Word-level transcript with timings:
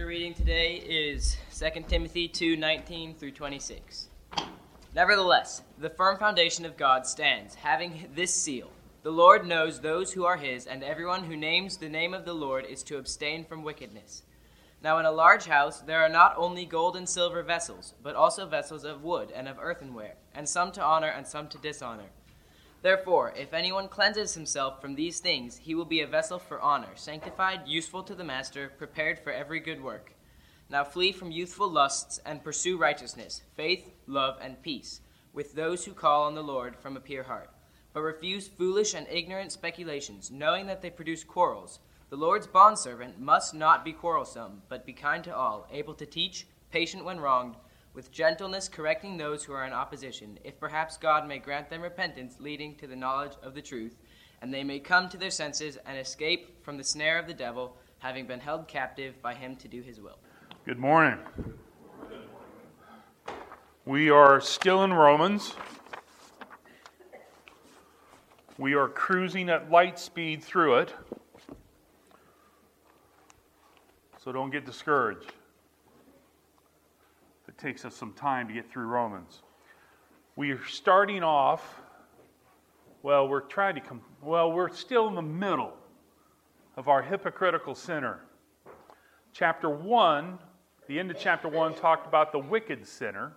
scripture 0.00 0.18
reading 0.18 0.32
today 0.32 0.76
is 0.76 1.36
2 1.54 1.82
Timothy 1.86 2.26
2 2.26 2.56
19 2.56 3.14
through 3.16 3.32
26. 3.32 4.08
Nevertheless, 4.94 5.60
the 5.78 5.90
firm 5.90 6.16
foundation 6.16 6.64
of 6.64 6.78
God 6.78 7.06
stands, 7.06 7.54
having 7.54 8.08
this 8.14 8.32
seal 8.32 8.70
The 9.02 9.12
Lord 9.12 9.46
knows 9.46 9.78
those 9.78 10.10
who 10.10 10.24
are 10.24 10.38
his, 10.38 10.64
and 10.64 10.82
everyone 10.82 11.24
who 11.24 11.36
names 11.36 11.76
the 11.76 11.90
name 11.90 12.14
of 12.14 12.24
the 12.24 12.32
Lord 12.32 12.64
is 12.64 12.82
to 12.84 12.96
abstain 12.96 13.44
from 13.44 13.62
wickedness. 13.62 14.22
Now, 14.82 14.98
in 14.98 15.04
a 15.04 15.12
large 15.12 15.44
house, 15.44 15.82
there 15.82 16.00
are 16.00 16.08
not 16.08 16.34
only 16.38 16.64
gold 16.64 16.96
and 16.96 17.06
silver 17.06 17.42
vessels, 17.42 17.92
but 18.02 18.16
also 18.16 18.46
vessels 18.46 18.84
of 18.84 19.04
wood 19.04 19.30
and 19.30 19.46
of 19.46 19.58
earthenware, 19.60 20.14
and 20.34 20.48
some 20.48 20.72
to 20.72 20.82
honor 20.82 21.08
and 21.08 21.26
some 21.26 21.46
to 21.48 21.58
dishonor. 21.58 22.08
Therefore, 22.82 23.34
if 23.36 23.52
anyone 23.52 23.88
cleanses 23.88 24.34
himself 24.34 24.80
from 24.80 24.94
these 24.94 25.20
things, 25.20 25.58
he 25.58 25.74
will 25.74 25.84
be 25.84 26.00
a 26.00 26.06
vessel 26.06 26.38
for 26.38 26.60
honor, 26.60 26.88
sanctified, 26.94 27.66
useful 27.66 28.02
to 28.04 28.14
the 28.14 28.24
master, 28.24 28.72
prepared 28.78 29.18
for 29.18 29.32
every 29.32 29.60
good 29.60 29.82
work. 29.82 30.14
Now 30.70 30.84
flee 30.84 31.12
from 31.12 31.30
youthful 31.30 31.68
lusts 31.68 32.20
and 32.24 32.42
pursue 32.42 32.78
righteousness, 32.78 33.42
faith, 33.54 33.90
love, 34.06 34.38
and 34.40 34.62
peace, 34.62 35.02
with 35.34 35.54
those 35.54 35.84
who 35.84 35.92
call 35.92 36.22
on 36.22 36.34
the 36.34 36.42
Lord 36.42 36.74
from 36.74 36.96
a 36.96 37.00
pure 37.00 37.24
heart. 37.24 37.50
But 37.92 38.00
refuse 38.00 38.48
foolish 38.48 38.94
and 38.94 39.06
ignorant 39.10 39.52
speculations, 39.52 40.30
knowing 40.30 40.66
that 40.68 40.80
they 40.80 40.90
produce 40.90 41.24
quarrels. 41.24 41.80
The 42.08 42.16
Lord's 42.16 42.46
bondservant 42.46 43.20
must 43.20 43.52
not 43.52 43.84
be 43.84 43.92
quarrelsome, 43.92 44.62
but 44.70 44.86
be 44.86 44.92
kind 44.94 45.22
to 45.24 45.36
all, 45.36 45.66
able 45.70 45.94
to 45.94 46.06
teach, 46.06 46.46
patient 46.70 47.04
when 47.04 47.20
wronged 47.20 47.56
with 47.92 48.12
gentleness 48.12 48.68
correcting 48.68 49.16
those 49.16 49.44
who 49.44 49.52
are 49.52 49.66
in 49.66 49.72
opposition, 49.72 50.38
if 50.44 50.58
perhaps 50.60 50.96
God 50.96 51.26
may 51.26 51.38
grant 51.38 51.68
them 51.68 51.82
repentance 51.82 52.36
leading 52.38 52.74
to 52.76 52.86
the 52.86 52.96
knowledge 52.96 53.32
of 53.42 53.54
the 53.54 53.62
truth, 53.62 53.96
and 54.42 54.54
they 54.54 54.64
may 54.64 54.78
come 54.78 55.08
to 55.08 55.16
their 55.16 55.30
senses 55.30 55.76
and 55.86 55.98
escape 55.98 56.64
from 56.64 56.76
the 56.76 56.84
snare 56.84 57.18
of 57.18 57.26
the 57.26 57.34
devil, 57.34 57.76
having 57.98 58.26
been 58.26 58.40
held 58.40 58.68
captive 58.68 59.20
by 59.20 59.34
him 59.34 59.56
to 59.56 59.68
do 59.68 59.82
his 59.82 60.00
will. 60.00 60.18
Good 60.64 60.78
morning. 60.78 61.18
We 63.84 64.10
are 64.10 64.40
still 64.40 64.84
in 64.84 64.92
Romans. 64.92 65.54
We 68.56 68.74
are 68.74 68.88
cruising 68.88 69.48
at 69.48 69.70
light 69.70 69.98
speed 69.98 70.44
through 70.44 70.76
it. 70.76 70.94
So 74.22 74.32
don't 74.32 74.50
get 74.50 74.64
discouraged 74.64 75.32
takes 77.60 77.84
us 77.84 77.94
some 77.94 78.12
time 78.14 78.48
to 78.48 78.54
get 78.54 78.70
through 78.70 78.86
Romans. 78.86 79.42
We 80.34 80.52
are 80.52 80.64
starting 80.66 81.22
off, 81.22 81.80
well, 83.02 83.28
we're 83.28 83.40
trying 83.40 83.74
to 83.74 83.80
come, 83.80 84.00
well, 84.22 84.50
we're 84.50 84.70
still 84.70 85.08
in 85.08 85.14
the 85.14 85.22
middle 85.22 85.74
of 86.76 86.88
our 86.88 87.02
hypocritical 87.02 87.74
sinner. 87.74 88.20
Chapter 89.32 89.68
1, 89.68 90.38
the 90.88 90.98
end 90.98 91.10
of 91.10 91.18
chapter 91.18 91.48
1 91.48 91.74
talked 91.74 92.06
about 92.06 92.32
the 92.32 92.38
wicked 92.38 92.86
sinner. 92.86 93.32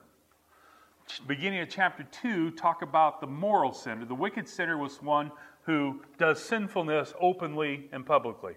Beginning 1.27 1.59
of 1.59 1.69
chapter 1.69 2.03
2 2.03 2.51
talk 2.51 2.81
about 2.81 3.19
the 3.19 3.27
moral 3.27 3.73
sinner. 3.73 4.05
The 4.05 4.15
wicked 4.15 4.47
sinner 4.47 4.77
was 4.77 5.01
one 5.01 5.31
who 5.63 6.01
does 6.17 6.41
sinfulness 6.41 7.13
openly 7.19 7.89
and 7.91 8.05
publicly. 8.05 8.55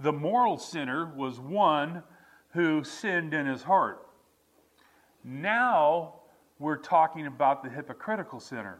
The 0.00 0.12
moral 0.12 0.58
sinner 0.58 1.12
was 1.14 1.38
one 1.38 2.02
who 2.50 2.82
sinned 2.82 3.34
in 3.34 3.46
his 3.46 3.62
heart. 3.62 4.07
Now 5.28 6.14
we're 6.58 6.78
talking 6.78 7.26
about 7.26 7.62
the 7.62 7.68
hypocritical 7.68 8.40
sinner, 8.40 8.78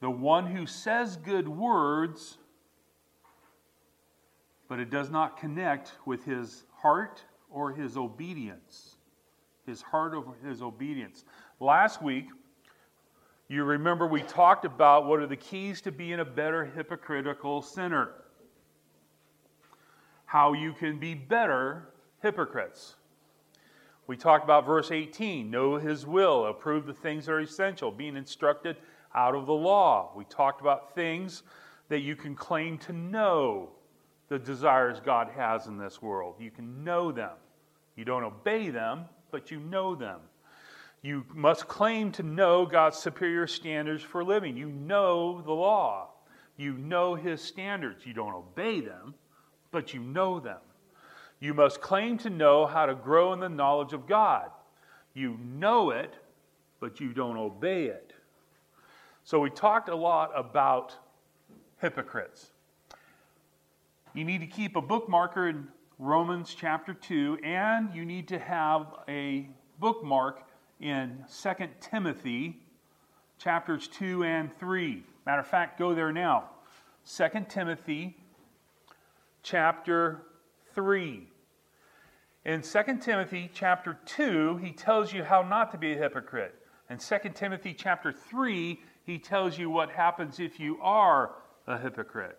the 0.00 0.10
one 0.10 0.44
who 0.44 0.66
says 0.66 1.16
good 1.16 1.48
words, 1.48 2.38
but 4.68 4.80
it 4.80 4.90
does 4.90 5.10
not 5.10 5.38
connect 5.38 5.92
with 6.04 6.24
his 6.24 6.64
heart 6.74 7.22
or 7.48 7.72
his 7.72 7.96
obedience. 7.96 8.96
His 9.64 9.80
heart 9.80 10.12
over 10.12 10.32
his 10.44 10.60
obedience. 10.60 11.24
Last 11.60 12.02
week, 12.02 12.26
you 13.46 13.62
remember 13.62 14.08
we 14.08 14.22
talked 14.22 14.64
about 14.64 15.06
what 15.06 15.20
are 15.20 15.26
the 15.28 15.36
keys 15.36 15.80
to 15.82 15.92
being 15.92 16.18
a 16.18 16.24
better 16.24 16.64
hypocritical 16.64 17.62
sinner. 17.62 18.10
How 20.24 20.52
you 20.52 20.72
can 20.72 20.98
be 20.98 21.14
better 21.14 21.90
hypocrites. 22.22 22.96
We 24.10 24.16
talked 24.16 24.42
about 24.42 24.66
verse 24.66 24.90
18 24.90 25.48
know 25.52 25.76
his 25.76 26.04
will, 26.04 26.46
approve 26.46 26.84
the 26.84 26.92
things 26.92 27.26
that 27.26 27.32
are 27.32 27.38
essential, 27.38 27.92
being 27.92 28.16
instructed 28.16 28.76
out 29.14 29.36
of 29.36 29.46
the 29.46 29.52
law. 29.52 30.10
We 30.16 30.24
talked 30.24 30.60
about 30.60 30.96
things 30.96 31.44
that 31.90 32.00
you 32.00 32.16
can 32.16 32.34
claim 32.34 32.76
to 32.78 32.92
know 32.92 33.68
the 34.28 34.36
desires 34.36 34.98
God 34.98 35.28
has 35.36 35.68
in 35.68 35.78
this 35.78 36.02
world. 36.02 36.34
You 36.40 36.50
can 36.50 36.82
know 36.82 37.12
them. 37.12 37.34
You 37.94 38.04
don't 38.04 38.24
obey 38.24 38.70
them, 38.70 39.04
but 39.30 39.52
you 39.52 39.60
know 39.60 39.94
them. 39.94 40.18
You 41.02 41.24
must 41.32 41.68
claim 41.68 42.10
to 42.10 42.24
know 42.24 42.66
God's 42.66 42.98
superior 42.98 43.46
standards 43.46 44.02
for 44.02 44.24
living. 44.24 44.56
You 44.56 44.70
know 44.70 45.40
the 45.40 45.52
law. 45.52 46.08
You 46.56 46.72
know 46.72 47.14
his 47.14 47.40
standards. 47.40 48.04
You 48.04 48.14
don't 48.14 48.34
obey 48.34 48.80
them, 48.80 49.14
but 49.70 49.94
you 49.94 50.00
know 50.00 50.40
them. 50.40 50.58
You 51.40 51.54
must 51.54 51.80
claim 51.80 52.18
to 52.18 52.30
know 52.30 52.66
how 52.66 52.86
to 52.86 52.94
grow 52.94 53.32
in 53.32 53.40
the 53.40 53.48
knowledge 53.48 53.94
of 53.94 54.06
God. 54.06 54.50
You 55.14 55.38
know 55.42 55.90
it, 55.90 56.14
but 56.80 57.00
you 57.00 57.12
don't 57.12 57.38
obey 57.38 57.86
it. 57.86 58.12
So 59.24 59.40
we 59.40 59.50
talked 59.50 59.88
a 59.88 59.96
lot 59.96 60.30
about 60.34 60.94
hypocrites. 61.78 62.50
You 64.12 64.24
need 64.24 64.40
to 64.40 64.46
keep 64.46 64.76
a 64.76 64.82
bookmarker 64.82 65.48
in 65.48 65.68
Romans 65.98 66.54
chapter 66.58 66.92
2, 66.92 67.38
and 67.42 67.94
you 67.94 68.04
need 68.04 68.28
to 68.28 68.38
have 68.38 68.86
a 69.08 69.48
bookmark 69.78 70.46
in 70.80 71.24
2 71.42 71.50
Timothy 71.80 72.56
chapters 73.38 73.88
2 73.88 74.24
and 74.24 74.52
3. 74.58 75.02
Matter 75.26 75.40
of 75.40 75.46
fact, 75.46 75.78
go 75.78 75.94
there 75.94 76.12
now. 76.12 76.50
2 77.06 77.28
Timothy 77.48 78.16
chapter 79.42 80.22
3. 80.74 81.26
In 82.46 82.62
2 82.62 82.82
Timothy 83.02 83.50
chapter 83.52 83.98
2, 84.06 84.56
he 84.58 84.72
tells 84.72 85.12
you 85.12 85.22
how 85.22 85.42
not 85.42 85.70
to 85.72 85.78
be 85.78 85.92
a 85.92 85.96
hypocrite. 85.96 86.54
In 86.88 86.96
2 86.96 87.16
Timothy 87.34 87.74
chapter 87.74 88.12
3, 88.12 88.80
he 89.04 89.18
tells 89.18 89.58
you 89.58 89.68
what 89.68 89.90
happens 89.90 90.40
if 90.40 90.58
you 90.58 90.78
are 90.80 91.32
a 91.66 91.78
hypocrite. 91.78 92.38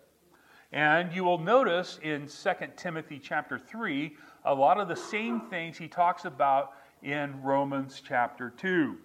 And 0.72 1.12
you 1.12 1.22
will 1.22 1.38
notice 1.38 2.00
in 2.02 2.26
2 2.26 2.50
Timothy 2.76 3.20
chapter 3.22 3.60
3 3.60 4.16
a 4.44 4.52
lot 4.52 4.80
of 4.80 4.88
the 4.88 4.96
same 4.96 5.42
things 5.42 5.78
he 5.78 5.86
talks 5.86 6.24
about 6.24 6.72
in 7.02 7.40
Romans 7.40 8.02
chapter 8.04 8.50
2. 8.50 8.96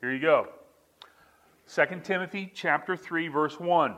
Here 0.00 0.12
you 0.12 0.20
go. 0.20 0.48
2 1.72 2.00
Timothy 2.02 2.50
chapter 2.52 2.96
3 2.96 3.28
verse 3.28 3.60
1. 3.60 3.94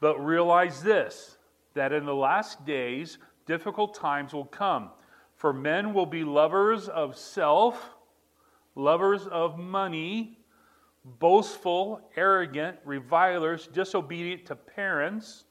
But 0.00 0.18
realize 0.18 0.82
this 0.82 1.38
that 1.72 1.92
in 1.92 2.04
the 2.04 2.14
last 2.14 2.66
days 2.66 3.16
difficult 3.46 3.94
times 3.94 4.34
will 4.34 4.44
come 4.44 4.90
for 5.36 5.52
men 5.52 5.92
will 5.92 6.06
be 6.06 6.24
lovers 6.24 6.88
of 6.88 7.16
self, 7.16 7.94
lovers 8.74 9.26
of 9.26 9.58
money, 9.58 10.38
boastful, 11.04 12.00
arrogant, 12.16 12.78
revilers, 12.84 13.68
disobedient 13.68 14.46
to 14.46 14.56
parents, 14.56 15.44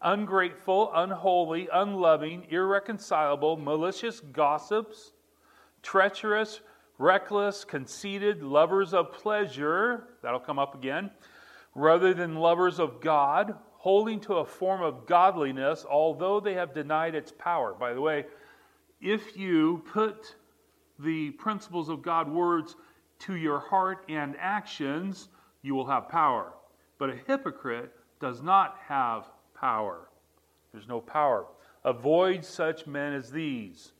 ungrateful, 0.00 0.90
unholy, 0.94 1.68
unloving, 1.72 2.46
irreconcilable, 2.48 3.56
malicious 3.56 4.20
gossips, 4.20 5.12
treacherous, 5.82 6.60
reckless, 6.98 7.64
conceited, 7.64 8.42
lovers 8.42 8.94
of 8.94 9.12
pleasure, 9.12 10.08
that'll 10.22 10.40
come 10.40 10.58
up 10.58 10.74
again, 10.74 11.10
rather 11.74 12.14
than 12.14 12.36
lovers 12.36 12.78
of 12.78 13.00
God, 13.00 13.56
holding 13.72 14.20
to 14.20 14.34
a 14.34 14.44
form 14.44 14.80
of 14.80 15.06
godliness, 15.06 15.84
although 15.88 16.38
they 16.38 16.54
have 16.54 16.72
denied 16.72 17.16
its 17.16 17.32
power. 17.36 17.74
By 17.74 17.92
the 17.92 18.00
way, 18.00 18.26
if 19.02 19.36
you 19.36 19.82
put 19.92 20.36
the 20.98 21.30
principles 21.32 21.88
of 21.88 22.02
God 22.02 22.30
words 22.30 22.76
to 23.20 23.34
your 23.34 23.58
heart 23.58 24.04
and 24.08 24.36
actions, 24.38 25.28
you 25.62 25.74
will 25.74 25.86
have 25.86 26.08
power. 26.08 26.52
But 26.98 27.10
a 27.10 27.18
hypocrite 27.26 27.92
does 28.20 28.42
not 28.42 28.76
have 28.86 29.26
power. 29.54 30.08
There's 30.72 30.88
no 30.88 31.00
power. 31.00 31.46
Avoid 31.84 32.44
such 32.44 32.86
men 32.86 33.12
as 33.12 33.30
these. 33.30 33.92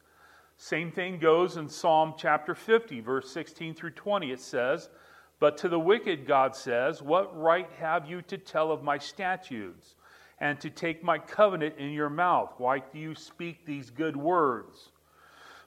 Same 0.56 0.92
thing 0.92 1.18
goes 1.18 1.56
in 1.56 1.68
Psalm 1.68 2.14
chapter 2.16 2.54
50, 2.54 3.00
verse 3.00 3.28
16 3.30 3.74
through 3.74 3.90
20. 3.90 4.30
It 4.30 4.40
says, 4.40 4.88
But 5.40 5.56
to 5.58 5.68
the 5.68 5.80
wicked, 5.80 6.24
God 6.26 6.54
says, 6.54 7.02
What 7.02 7.36
right 7.36 7.68
have 7.80 8.08
you 8.08 8.22
to 8.22 8.38
tell 8.38 8.70
of 8.70 8.84
my 8.84 8.98
statutes, 8.98 9.96
and 10.38 10.60
to 10.60 10.70
take 10.70 11.02
my 11.02 11.18
covenant 11.18 11.76
in 11.78 11.90
your 11.90 12.10
mouth? 12.10 12.54
Why 12.58 12.78
do 12.78 12.98
you 12.98 13.16
speak 13.16 13.66
these 13.66 13.90
good 13.90 14.16
words? 14.16 14.91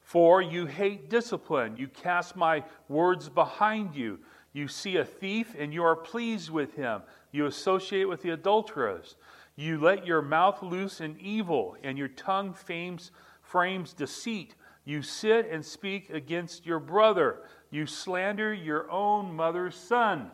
For 0.05 0.39
you 0.39 0.67
hate 0.67 1.09
discipline. 1.09 1.77
You 1.77 1.87
cast 1.87 2.35
my 2.35 2.63
words 2.87 3.27
behind 3.27 3.95
you. 3.95 4.19
You 4.53 4.67
see 4.67 4.97
a 4.97 5.03
thief 5.03 5.55
and 5.57 5.73
you 5.73 5.83
are 5.83 5.95
pleased 5.95 6.51
with 6.51 6.75
him. 6.75 7.01
You 7.31 7.47
associate 7.47 8.07
with 8.07 8.21
the 8.21 8.29
adulterers. 8.29 9.15
You 9.55 9.79
let 9.79 10.05
your 10.05 10.21
mouth 10.21 10.61
loose 10.61 11.01
in 11.01 11.17
evil, 11.19 11.75
and 11.81 11.97
your 11.97 12.09
tongue 12.09 12.53
frames, 12.53 13.11
frames 13.41 13.93
deceit. 13.93 14.53
You 14.83 15.01
sit 15.01 15.49
and 15.49 15.65
speak 15.65 16.11
against 16.11 16.67
your 16.67 16.79
brother. 16.79 17.39
You 17.71 17.87
slander 17.87 18.53
your 18.53 18.89
own 18.91 19.33
mother's 19.33 19.75
son. 19.75 20.29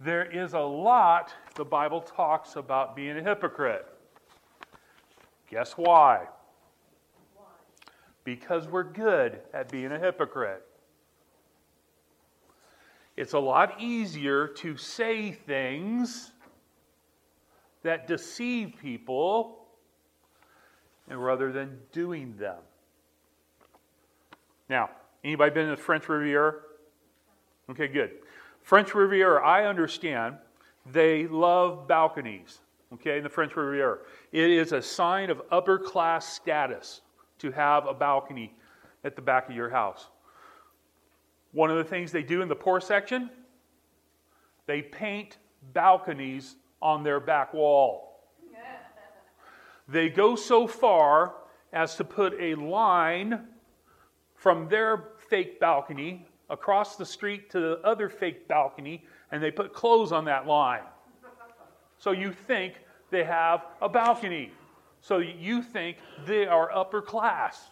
There 0.00 0.24
is 0.24 0.54
a 0.54 0.60
lot 0.60 1.32
the 1.54 1.64
Bible 1.64 2.00
talks 2.00 2.56
about 2.56 2.96
being 2.96 3.16
a 3.16 3.22
hypocrite. 3.22 3.86
Guess 5.48 5.74
why? 5.74 6.26
Because 8.26 8.66
we're 8.66 8.82
good 8.82 9.38
at 9.54 9.70
being 9.70 9.92
a 9.92 9.98
hypocrite. 10.00 10.64
It's 13.16 13.34
a 13.34 13.38
lot 13.38 13.80
easier 13.80 14.48
to 14.48 14.76
say 14.76 15.30
things 15.30 16.32
that 17.84 18.08
deceive 18.08 18.74
people 18.82 19.60
rather 21.08 21.52
than 21.52 21.78
doing 21.92 22.36
them. 22.36 22.58
Now, 24.68 24.90
anybody 25.22 25.54
been 25.54 25.70
to 25.70 25.76
the 25.76 25.80
French 25.80 26.08
Riviera? 26.08 26.54
Okay, 27.70 27.86
good. 27.86 28.10
French 28.60 28.92
Riviera, 28.92 29.46
I 29.46 29.66
understand 29.66 30.34
they 30.90 31.28
love 31.28 31.86
balconies, 31.86 32.58
okay, 32.94 33.18
in 33.18 33.22
the 33.22 33.30
French 33.30 33.54
Riviera. 33.54 33.98
It 34.32 34.50
is 34.50 34.72
a 34.72 34.82
sign 34.82 35.30
of 35.30 35.40
upper 35.52 35.78
class 35.78 36.26
status 36.26 37.02
to 37.38 37.50
have 37.50 37.86
a 37.86 37.94
balcony 37.94 38.54
at 39.04 39.16
the 39.16 39.22
back 39.22 39.48
of 39.48 39.54
your 39.54 39.70
house. 39.70 40.08
One 41.52 41.70
of 41.70 41.76
the 41.76 41.84
things 41.84 42.12
they 42.12 42.22
do 42.22 42.42
in 42.42 42.48
the 42.48 42.56
poor 42.56 42.80
section, 42.80 43.30
they 44.66 44.82
paint 44.82 45.38
balconies 45.72 46.56
on 46.82 47.02
their 47.02 47.20
back 47.20 47.54
wall. 47.54 48.20
They 49.88 50.08
go 50.08 50.34
so 50.34 50.66
far 50.66 51.34
as 51.72 51.94
to 51.96 52.04
put 52.04 52.34
a 52.40 52.54
line 52.56 53.46
from 54.34 54.68
their 54.68 55.10
fake 55.28 55.60
balcony 55.60 56.26
across 56.50 56.96
the 56.96 57.06
street 57.06 57.50
to 57.50 57.60
the 57.60 57.80
other 57.84 58.08
fake 58.08 58.48
balcony, 58.48 59.04
and 59.30 59.42
they 59.42 59.50
put 59.50 59.72
clothes 59.72 60.12
on 60.12 60.24
that 60.24 60.46
line. 60.46 60.82
So 61.98 62.10
you 62.10 62.32
think 62.32 62.74
they 63.10 63.24
have 63.24 63.66
a 63.80 63.88
balcony. 63.88 64.52
So 65.06 65.18
you 65.18 65.62
think 65.62 65.98
they 66.26 66.46
are 66.46 66.68
upper 66.72 67.00
class. 67.00 67.70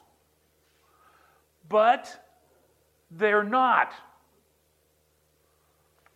But 1.69 2.25
they're 3.11 3.43
not. 3.43 3.93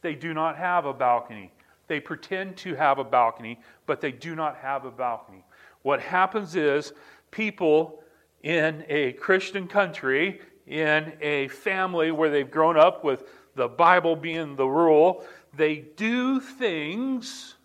They 0.00 0.14
do 0.14 0.32
not 0.32 0.56
have 0.56 0.86
a 0.86 0.92
balcony. 0.92 1.50
They 1.88 1.98
pretend 1.98 2.56
to 2.58 2.76
have 2.76 3.00
a 3.00 3.04
balcony, 3.04 3.58
but 3.84 4.00
they 4.00 4.12
do 4.12 4.36
not 4.36 4.58
have 4.58 4.84
a 4.84 4.92
balcony. 4.92 5.42
What 5.82 6.00
happens 6.00 6.54
is 6.54 6.92
people 7.32 8.00
in 8.44 8.84
a 8.88 9.14
Christian 9.14 9.66
country, 9.66 10.40
in 10.68 11.14
a 11.20 11.48
family 11.48 12.12
where 12.12 12.30
they've 12.30 12.48
grown 12.48 12.76
up 12.76 13.02
with 13.02 13.24
the 13.56 13.66
Bible 13.66 14.14
being 14.14 14.54
the 14.54 14.68
rule, 14.68 15.24
they 15.56 15.78
do 15.96 16.38
things 16.38 17.56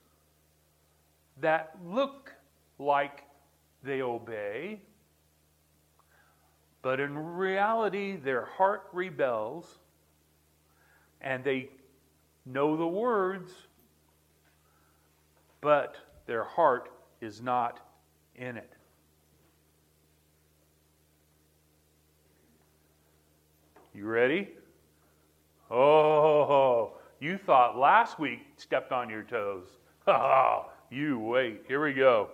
that 1.39 1.77
look 1.85 2.33
like 2.79 3.22
they 3.83 4.01
obey, 4.01 4.79
but 6.81 6.99
in 6.99 7.17
reality, 7.17 8.17
their 8.17 8.45
heart 8.45 8.83
rebels 8.91 9.79
and 11.21 11.43
they 11.43 11.69
know 12.45 12.75
the 12.75 12.85
words, 12.85 13.53
but 15.61 15.95
their 16.25 16.43
heart 16.43 16.91
is 17.21 17.41
not 17.41 17.79
in 18.35 18.57
it. 18.57 18.73
You 23.95 24.07
ready? 24.07 24.49
Oh, 25.71 26.93
you 27.19 27.37
thought 27.37 27.77
last 27.77 28.19
week 28.19 28.39
stepped 28.57 28.91
on 28.91 29.09
your 29.09 29.23
toes. 29.23 29.67
Oh, 30.05 30.65
you 30.91 31.17
wait. 31.17 31.63
Here 31.65 31.81
we 31.81 31.93
go. 31.93 32.27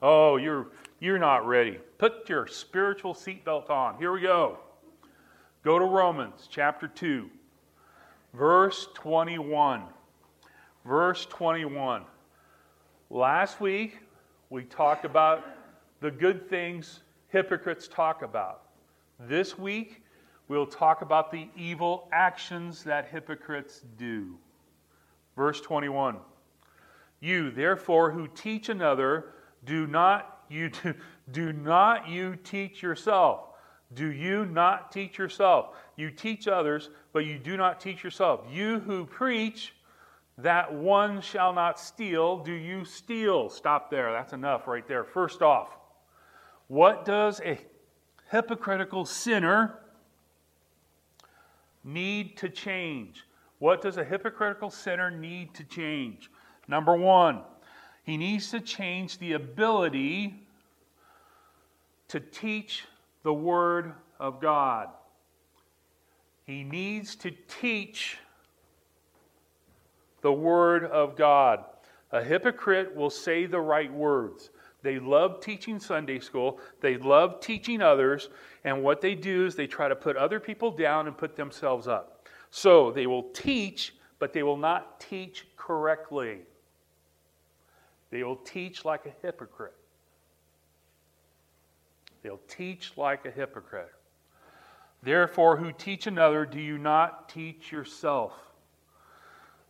Oh, 0.00 0.36
you're 0.36 0.68
you're 1.00 1.18
not 1.18 1.46
ready. 1.46 1.78
Put 1.98 2.28
your 2.28 2.46
spiritual 2.46 3.14
seatbelt 3.14 3.70
on. 3.70 3.96
Here 3.98 4.12
we 4.12 4.20
go. 4.20 4.58
Go 5.64 5.78
to 5.78 5.84
Romans 5.84 6.48
chapter 6.50 6.88
2, 6.88 7.28
verse 8.34 8.88
21. 8.94 9.82
Verse 10.84 11.26
21. 11.26 12.02
Last 13.10 13.60
week, 13.60 13.98
we 14.50 14.64
talked 14.64 15.04
about 15.04 15.44
the 16.00 16.10
good 16.10 16.48
things 16.48 17.00
hypocrites 17.28 17.88
talk 17.88 18.22
about. 18.22 18.62
This 19.20 19.58
week, 19.58 20.02
we'll 20.46 20.66
talk 20.66 21.02
about 21.02 21.30
the 21.30 21.48
evil 21.56 22.08
actions 22.12 22.84
that 22.84 23.08
hypocrites 23.08 23.82
do. 23.98 24.36
Verse 25.36 25.60
21. 25.60 26.16
You, 27.20 27.50
therefore, 27.50 28.10
who 28.12 28.28
teach 28.28 28.68
another, 28.68 29.34
do 29.64 29.86
not 29.86 30.44
you 30.48 30.70
do, 30.82 30.94
do 31.32 31.52
not 31.52 32.08
you 32.08 32.36
teach 32.36 32.82
yourself. 32.82 33.44
Do 33.94 34.12
you 34.12 34.44
not 34.44 34.92
teach 34.92 35.16
yourself? 35.16 35.74
You 35.96 36.10
teach 36.10 36.46
others, 36.46 36.90
but 37.12 37.24
you 37.24 37.38
do 37.38 37.56
not 37.56 37.80
teach 37.80 38.04
yourself. 38.04 38.44
You 38.50 38.80
who 38.80 39.06
preach 39.06 39.74
that 40.36 40.72
one 40.72 41.20
shall 41.20 41.52
not 41.52 41.80
steal, 41.80 42.38
do 42.38 42.52
you 42.52 42.84
steal? 42.84 43.48
Stop 43.48 43.90
there. 43.90 44.12
That's 44.12 44.32
enough 44.32 44.68
right 44.68 44.86
there. 44.86 45.04
First 45.04 45.42
off, 45.42 45.76
what 46.68 47.04
does 47.04 47.40
a 47.40 47.58
hypocritical 48.30 49.04
sinner 49.04 49.78
need 51.82 52.36
to 52.36 52.48
change? 52.48 53.24
What 53.58 53.82
does 53.82 53.96
a 53.96 54.04
hypocritical 54.04 54.70
sinner 54.70 55.10
need 55.10 55.54
to 55.54 55.64
change? 55.64 56.30
Number 56.68 56.94
one, 56.94 57.40
he 58.08 58.16
needs 58.16 58.50
to 58.52 58.60
change 58.60 59.18
the 59.18 59.34
ability 59.34 60.34
to 62.08 62.18
teach 62.18 62.86
the 63.22 63.34
Word 63.34 63.92
of 64.18 64.40
God. 64.40 64.88
He 66.46 66.64
needs 66.64 67.16
to 67.16 67.30
teach 67.60 68.16
the 70.22 70.32
Word 70.32 70.84
of 70.84 71.16
God. 71.16 71.66
A 72.10 72.24
hypocrite 72.24 72.96
will 72.96 73.10
say 73.10 73.44
the 73.44 73.60
right 73.60 73.92
words. 73.92 74.48
They 74.80 74.98
love 74.98 75.42
teaching 75.42 75.78
Sunday 75.78 76.18
school, 76.18 76.60
they 76.80 76.96
love 76.96 77.40
teaching 77.40 77.82
others, 77.82 78.30
and 78.64 78.82
what 78.82 79.02
they 79.02 79.14
do 79.14 79.44
is 79.44 79.54
they 79.54 79.66
try 79.66 79.86
to 79.86 79.94
put 79.94 80.16
other 80.16 80.40
people 80.40 80.70
down 80.70 81.08
and 81.08 81.18
put 81.18 81.36
themselves 81.36 81.86
up. 81.86 82.26
So 82.50 82.90
they 82.90 83.06
will 83.06 83.24
teach, 83.34 83.94
but 84.18 84.32
they 84.32 84.44
will 84.44 84.56
not 84.56 84.98
teach 84.98 85.46
correctly. 85.58 86.38
They 88.10 88.22
will 88.22 88.36
teach 88.36 88.84
like 88.84 89.06
a 89.06 89.12
hypocrite. 89.22 89.74
They'll 92.22 92.40
teach 92.48 92.92
like 92.96 93.24
a 93.26 93.30
hypocrite. 93.30 93.92
Therefore, 95.02 95.56
who 95.56 95.72
teach 95.72 96.06
another, 96.06 96.44
do 96.44 96.60
you 96.60 96.78
not 96.78 97.28
teach 97.28 97.70
yourself? 97.70 98.32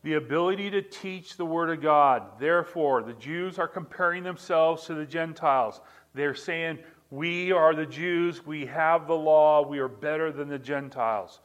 The 0.02 0.14
ability 0.14 0.70
to 0.70 0.80
teach 0.80 1.36
the 1.36 1.44
Word 1.44 1.70
of 1.70 1.82
God. 1.82 2.22
Therefore, 2.38 3.02
the 3.02 3.12
Jews 3.14 3.58
are 3.58 3.68
comparing 3.68 4.22
themselves 4.22 4.84
to 4.86 4.94
the 4.94 5.04
Gentiles. 5.04 5.80
They're 6.14 6.34
saying, 6.34 6.78
We 7.10 7.52
are 7.52 7.74
the 7.74 7.84
Jews, 7.84 8.46
we 8.46 8.64
have 8.66 9.06
the 9.06 9.16
law, 9.16 9.66
we 9.66 9.80
are 9.80 9.88
better 9.88 10.32
than 10.32 10.48
the 10.48 10.58
Gentiles. 10.58 11.40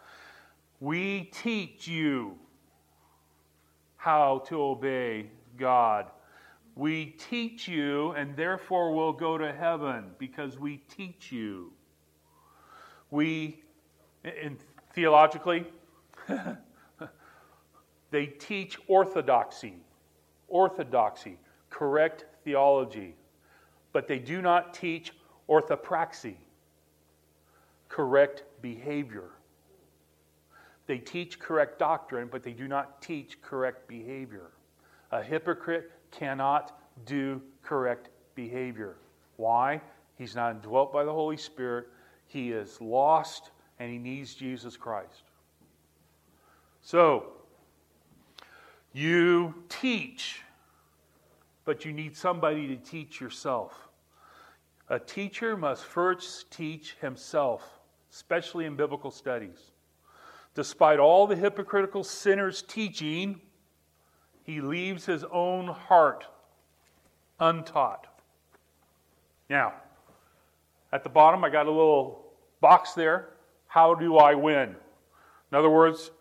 We 0.79 1.29
teach 1.33 1.88
you 1.88 2.38
how 3.97 4.43
to 4.47 4.62
obey 4.62 5.27
God 5.57 6.07
we 6.75 7.15
teach 7.17 7.67
you, 7.67 8.11
and 8.11 8.35
therefore 8.35 8.93
will 8.93 9.13
go 9.13 9.37
to 9.37 9.53
heaven 9.53 10.05
because 10.17 10.57
we 10.57 10.77
teach 10.77 11.31
you. 11.31 11.71
We, 13.11 13.61
in 14.23 14.57
theologically, 14.93 15.65
they 18.11 18.25
teach 18.25 18.79
orthodoxy, 18.87 19.75
orthodoxy, 20.47 21.37
correct 21.69 22.25
theology, 22.43 23.15
but 23.91 24.07
they 24.07 24.19
do 24.19 24.41
not 24.41 24.73
teach 24.73 25.13
orthopraxy, 25.47 26.35
correct 27.87 28.43
behavior. 28.63 29.29
They 30.87 30.97
teach 30.97 31.39
correct 31.39 31.77
doctrine, 31.77 32.29
but 32.31 32.41
they 32.43 32.51
do 32.53 32.67
not 32.67 33.01
teach 33.01 33.41
correct 33.41 33.87
behavior. 33.87 34.51
A 35.11 35.21
hypocrite 35.21 35.91
cannot 36.13 36.79
do 37.05 37.41
correct 37.63 38.10
behavior. 38.36 38.96
Why? 39.38 39.82
He's 40.17 40.36
not 40.36 40.51
indwelt 40.51 40.93
by 40.93 41.03
the 41.03 41.12
Holy 41.12 41.38
Spirit. 41.38 41.88
He 42.27 42.51
is 42.51 42.79
lost 42.79 43.51
and 43.79 43.91
he 43.91 43.98
needs 43.98 44.36
Jesus 44.36 44.77
Christ. 44.77 45.24
So, 46.82 47.34
you 48.93 49.55
teach, 49.70 50.41
but 51.65 51.84
you 51.84 51.91
need 51.91 52.15
somebody 52.15 52.67
to 52.67 52.75
teach 52.75 53.20
yourself. 53.20 53.89
A 54.89 55.00
teacher 55.00 55.58
must 55.58 55.84
first 55.84 56.51
teach 56.51 56.96
himself. 57.01 57.79
especially 58.13 58.65
in 58.65 58.75
biblical 58.75 59.10
studies. 59.10 59.72
Despite 60.53 61.00
all 61.00 61.25
the 61.25 61.36
hypocritical 61.36 62.03
sinner's 62.03 62.62
teaching, 62.62 63.41
he 64.43 64.62
leaves 64.62 65.05
his 65.05 65.23
own 65.31 65.67
heart 65.67 66.25
untaught. 67.39 68.07
Now, 69.50 69.73
at 70.91 71.03
the 71.03 71.09
bottom, 71.09 71.43
I 71.43 71.50
got 71.50 71.65
a 71.65 71.71
little 71.71 72.25
box 72.62 72.93
there. 72.93 73.29
How 73.67 73.95
do 73.95 74.17
I 74.17 74.35
win? 74.35 74.75
In 75.51 75.57
other 75.57 75.69
words, 75.69 76.12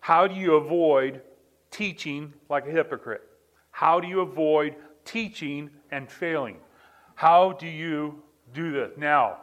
how 0.00 0.26
do 0.26 0.34
you 0.34 0.54
avoid 0.54 1.22
teaching 1.70 2.32
like 2.48 2.66
a 2.66 2.70
hypocrite? 2.70 3.22
How 3.70 4.00
do 4.00 4.08
you 4.08 4.20
avoid 4.20 4.76
teaching 5.04 5.70
and 5.90 6.10
failing? 6.10 6.58
How 7.14 7.52
do 7.52 7.66
you 7.66 8.22
do 8.54 8.72
this? 8.72 8.90
Now, 8.96 9.38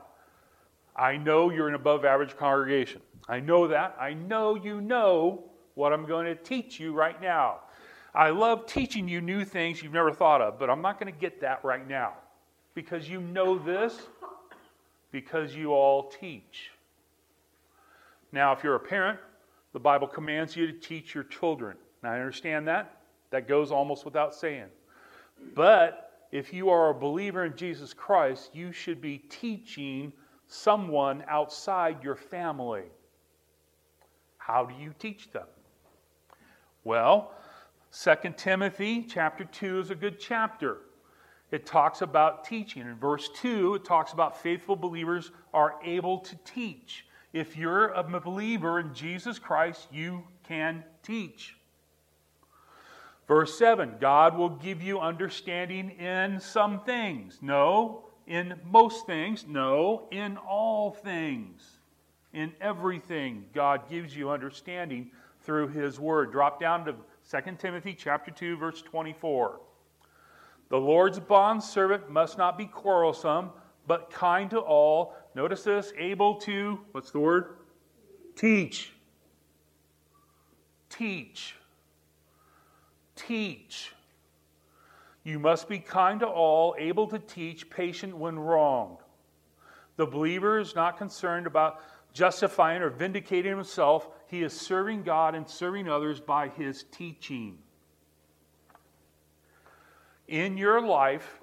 I 0.96 1.18
know 1.18 1.50
you're 1.50 1.68
an 1.68 1.76
above 1.76 2.06
average 2.06 2.36
congregation. 2.36 3.02
I 3.28 3.40
know 3.40 3.68
that. 3.68 3.96
I 4.00 4.14
know 4.14 4.56
you 4.56 4.82
know 4.82 5.46
what 5.76 5.94
I'm 5.94 6.06
going 6.06 6.26
to 6.26 6.36
teach 6.36 6.80
you 6.80 6.94
right 6.94 7.22
now. 7.22 7.60
I 8.14 8.30
love 8.30 8.66
teaching 8.66 9.08
you 9.08 9.22
new 9.22 9.46
things 9.46 9.84
you've 9.84 9.94
never 9.94 10.12
thought 10.12 10.42
of, 10.42 10.60
but 10.60 10.70
I'm 10.70 10.82
not 10.82 11.00
going 11.00 11.12
to 11.12 11.20
get 11.20 11.42
that 11.42 11.64
right 11.64 11.88
now 11.88 12.14
because 12.74 13.10
you 13.10 13.22
know 13.22 13.58
this, 13.58 14.00
because 15.12 15.56
you 15.56 15.74
all 15.74 16.10
teach. 16.10 16.72
Now, 18.32 18.52
if 18.54 18.64
you're 18.64 18.76
a 18.76 18.80
parent, 18.80 19.20
the 19.74 19.80
Bible 19.80 20.08
commands 20.08 20.56
you 20.56 20.68
to 20.68 20.74
teach 20.74 21.14
your 21.14 21.24
children. 21.26 21.78
Now, 22.04 22.12
I 22.12 22.20
understand 22.20 22.68
that. 22.68 22.98
That 23.32 23.48
goes 23.48 23.72
almost 23.72 24.06
without 24.06 24.34
saying. 24.34 24.70
But 25.54 26.26
if 26.32 26.54
you 26.54 26.70
are 26.70 26.90
a 26.90 26.94
believer 26.94 27.46
in 27.46 27.56
Jesus 27.56 27.94
Christ, 27.94 28.52
you 28.54 28.72
should 28.72 29.02
be 29.02 29.20
teaching 29.30 30.12
someone 30.48 31.24
outside 31.28 32.04
your 32.04 32.16
family. 32.16 32.86
How 34.38 34.66
do 34.66 34.74
you 34.82 34.94
teach 34.98 35.32
them? 35.32 35.46
Well, 36.84 37.34
2 37.92 38.16
Timothy 38.38 39.04
chapter 39.04 39.44
2 39.46 39.80
is 39.80 39.90
a 39.90 39.96
good 39.96 40.20
chapter. 40.20 40.78
It 41.52 41.66
talks 41.66 42.02
about 42.02 42.46
teaching. 42.46 42.84
In 42.84 42.96
verse 42.96 43.30
2, 43.38 43.76
it 43.76 43.86
talks 43.86 44.14
about 44.14 44.42
faithful 44.42 44.76
believers 44.76 45.32
are 45.54 45.76
able 45.84 46.20
to 46.20 46.36
teach. 46.46 47.08
If 47.34 47.58
you're 47.58 47.88
a 47.88 48.04
believer 48.04 48.80
in 48.80 48.94
Jesus 48.94 49.40
Christ, 49.40 49.88
you 49.92 50.24
can 50.48 50.84
teach. 51.02 51.56
Verse 53.28 53.58
7 53.58 53.96
God 54.00 54.38
will 54.38 54.50
give 54.50 54.84
you 54.84 55.00
understanding 55.00 55.92
in 55.92 56.40
some 56.40 56.82
things. 56.82 57.40
No, 57.42 58.10
in 58.28 58.54
most 58.64 59.08
things. 59.08 59.46
No, 59.48 60.08
in 60.12 60.38
all 60.38 60.92
things. 60.92 61.78
In 62.34 62.54
everything, 62.62 63.46
God 63.54 63.90
gives 63.90 64.16
you 64.16 64.30
understanding 64.30 65.10
through 65.42 65.70
His 65.70 66.00
Word. 66.00 66.32
Drop 66.32 66.60
down 66.60 66.86
to 66.86 66.96
2 67.30 67.38
Timothy 67.60 67.94
chapter 67.94 68.32
2 68.32 68.58
verse 68.58 68.82
24. 68.82 69.60
The 70.70 70.78
Lord's 70.78 71.20
bondservant 71.20 72.10
must 72.10 72.38
not 72.38 72.58
be 72.58 72.66
quarrelsome, 72.66 73.52
but 73.88 74.10
kind 74.10 74.50
to 74.50 74.60
all. 74.60 75.16
Notice 75.36 75.64
this, 75.64 75.94
able 75.98 76.36
to 76.36 76.80
what's 76.92 77.12
the 77.12 77.20
word? 77.20 77.58
Teach. 78.36 78.94
Teach. 80.90 81.56
Teach. 83.16 83.94
You 85.24 85.38
must 85.38 85.70
be 85.70 85.78
kind 85.78 86.22
to 86.22 86.28
all, 86.28 86.76
able 86.80 87.06
to 87.08 87.20
teach, 87.20 87.70
patient 87.70 88.18
when 88.18 88.40
wronged. 88.40 88.98
The 89.98 90.08
believer 90.08 90.60
is 90.60 90.76
not 90.76 90.98
concerned 90.98 91.46
about 91.46 91.82
justifying 92.14 92.82
or 92.82 92.90
vindicating 92.90 93.56
himself, 93.56 94.08
he 94.28 94.42
is 94.42 94.54
serving 94.54 95.04
God 95.04 95.36
and 95.36 95.48
serving 95.48 95.88
others 95.88 96.20
by 96.20 96.50
his 96.50 96.84
teaching. 96.92 97.58
In 100.28 100.58
your 100.58 100.82
life, 100.82 101.42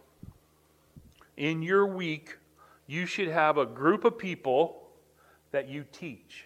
in 1.36 1.62
your 1.62 1.86
week, 1.86 2.38
you 2.86 3.06
should 3.06 3.28
have 3.28 3.58
a 3.58 3.66
group 3.66 4.04
of 4.04 4.16
people 4.16 4.82
that 5.50 5.68
you 5.68 5.84
teach. 5.90 6.44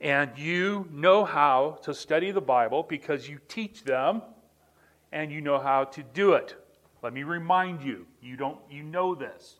And 0.00 0.36
you 0.36 0.86
know 0.90 1.24
how 1.24 1.78
to 1.82 1.94
study 1.94 2.30
the 2.30 2.40
Bible 2.40 2.82
because 2.82 3.28
you 3.28 3.38
teach 3.48 3.84
them 3.84 4.22
and 5.12 5.32
you 5.32 5.40
know 5.40 5.58
how 5.58 5.84
to 5.84 6.02
do 6.02 6.32
it. 6.32 6.54
Let 7.02 7.12
me 7.12 7.22
remind 7.22 7.82
you, 7.82 8.06
you 8.20 8.36
don't 8.36 8.58
you 8.70 8.82
know 8.82 9.14
this. 9.14 9.56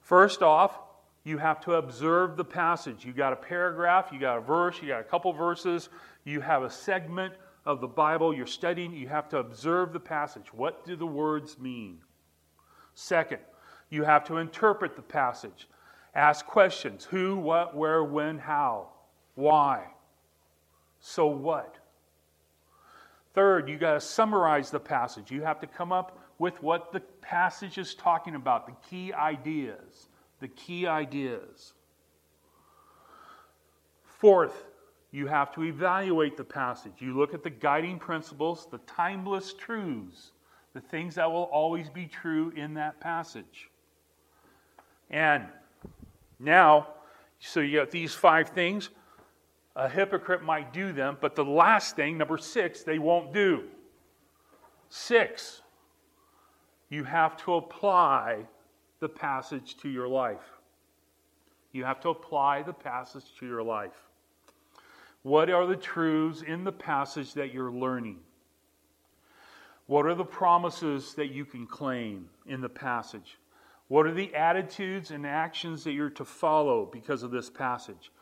First 0.00 0.42
off, 0.42 0.78
you 1.24 1.38
have 1.38 1.60
to 1.60 1.74
observe 1.74 2.36
the 2.36 2.44
passage. 2.44 3.04
You 3.04 3.12
got 3.12 3.32
a 3.32 3.36
paragraph, 3.36 4.10
you 4.12 4.18
got 4.18 4.38
a 4.38 4.40
verse, 4.40 4.80
you 4.80 4.88
got 4.88 5.00
a 5.00 5.04
couple 5.04 5.32
verses, 5.32 5.88
you 6.24 6.40
have 6.40 6.62
a 6.62 6.70
segment 6.70 7.34
of 7.66 7.80
the 7.80 7.86
Bible 7.86 8.34
you're 8.34 8.46
studying. 8.46 8.92
You 8.92 9.08
have 9.08 9.28
to 9.30 9.38
observe 9.38 9.92
the 9.92 10.00
passage. 10.00 10.52
What 10.52 10.84
do 10.86 10.96
the 10.96 11.06
words 11.06 11.58
mean? 11.58 11.98
Second, 12.94 13.40
you 13.90 14.04
have 14.04 14.24
to 14.24 14.38
interpret 14.38 14.96
the 14.96 15.02
passage. 15.02 15.68
Ask 16.14 16.46
questions 16.46 17.04
who, 17.04 17.36
what, 17.36 17.76
where, 17.76 18.02
when, 18.02 18.38
how, 18.38 18.88
why. 19.34 19.86
So 21.00 21.26
what? 21.26 21.76
Third, 23.34 23.68
you 23.68 23.78
got 23.78 23.94
to 23.94 24.00
summarize 24.00 24.70
the 24.70 24.80
passage. 24.80 25.30
You 25.30 25.42
have 25.42 25.60
to 25.60 25.66
come 25.66 25.92
up 25.92 26.18
with 26.38 26.60
what 26.62 26.92
the 26.92 27.00
passage 27.20 27.78
is 27.78 27.94
talking 27.94 28.34
about, 28.34 28.66
the 28.66 28.74
key 28.88 29.12
ideas 29.12 30.08
the 30.40 30.48
key 30.48 30.86
ideas. 30.86 31.74
Fourth, 34.04 34.64
you 35.12 35.26
have 35.26 35.54
to 35.54 35.64
evaluate 35.64 36.36
the 36.36 36.44
passage. 36.44 36.92
You 36.98 37.16
look 37.16 37.34
at 37.34 37.42
the 37.42 37.50
guiding 37.50 37.98
principles, 37.98 38.66
the 38.70 38.78
timeless 38.78 39.52
truths, 39.52 40.32
the 40.72 40.80
things 40.80 41.14
that 41.16 41.30
will 41.30 41.44
always 41.44 41.88
be 41.90 42.06
true 42.06 42.52
in 42.54 42.74
that 42.74 43.00
passage. 43.00 43.70
And 45.10 45.46
now, 46.38 46.88
so 47.40 47.60
you 47.60 47.78
got 47.78 47.90
these 47.90 48.14
five 48.14 48.50
things. 48.50 48.90
A 49.76 49.88
hypocrite 49.88 50.42
might 50.42 50.72
do 50.72 50.92
them, 50.92 51.16
but 51.20 51.34
the 51.34 51.44
last 51.44 51.96
thing, 51.96 52.18
number 52.18 52.38
six, 52.38 52.82
they 52.82 52.98
won't 52.98 53.32
do. 53.32 53.64
Six, 54.90 55.62
you 56.88 57.04
have 57.04 57.36
to 57.44 57.54
apply 57.54 58.44
the 59.00 59.08
passage 59.08 59.76
to 59.78 59.88
your 59.88 60.08
life. 60.08 60.60
You 61.72 61.84
have 61.84 62.00
to 62.00 62.10
apply 62.10 62.62
the 62.62 62.72
passage 62.72 63.24
to 63.38 63.46
your 63.46 63.62
life. 63.62 64.08
What 65.22 65.50
are 65.50 65.66
the 65.66 65.76
truths 65.76 66.42
in 66.42 66.64
the 66.64 66.72
passage 66.72 67.34
that 67.34 67.52
you're 67.52 67.70
learning? 67.70 68.18
What 69.86 70.06
are 70.06 70.14
the 70.14 70.24
promises 70.24 71.14
that 71.14 71.32
you 71.32 71.44
can 71.44 71.66
claim 71.66 72.28
in 72.46 72.60
the 72.60 72.68
passage? 72.68 73.38
What 73.88 74.06
are 74.06 74.14
the 74.14 74.34
attitudes 74.34 75.10
and 75.10 75.26
actions 75.26 75.84
that 75.84 75.92
you're 75.92 76.10
to 76.10 76.24
follow 76.24 76.86
because 76.86 77.22
of 77.22 77.32
this 77.32 77.50
passage? 77.50 78.12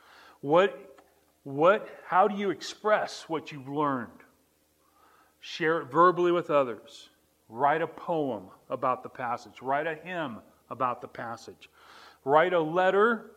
What, 0.40 1.04
what, 1.44 1.88
how 2.06 2.26
do 2.26 2.37
you 2.37 2.50
express 2.50 3.28
what 3.28 3.52
you've 3.52 3.68
learned? 3.68 4.11
Share 5.40 5.80
it 5.80 5.90
verbally 5.90 6.32
with 6.32 6.50
others. 6.50 7.11
Write 7.49 7.82
a 7.82 7.87
poem 7.87 8.44
about 8.70 9.02
the 9.02 9.08
passage. 9.08 9.61
Write 9.62 9.87
a 9.87 9.94
hymn 9.94 10.38
about 10.70 11.00
the 11.00 11.08
passage. 11.08 11.68
Write 12.25 12.52
a 12.52 12.60
letter 12.60 13.32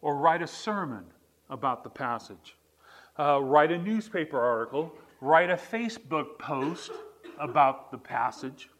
or 0.00 0.16
write 0.16 0.42
a 0.42 0.46
sermon 0.46 1.04
about 1.48 1.84
the 1.84 1.90
passage. 1.90 2.56
Uh, 3.18 3.40
write 3.40 3.70
a 3.72 3.78
newspaper 3.78 4.40
article. 4.40 4.92
Write 5.20 5.50
a 5.50 5.56
Facebook 5.56 6.38
post 6.38 6.90
about 7.38 7.90
the 7.90 7.98
passage. 7.98 8.70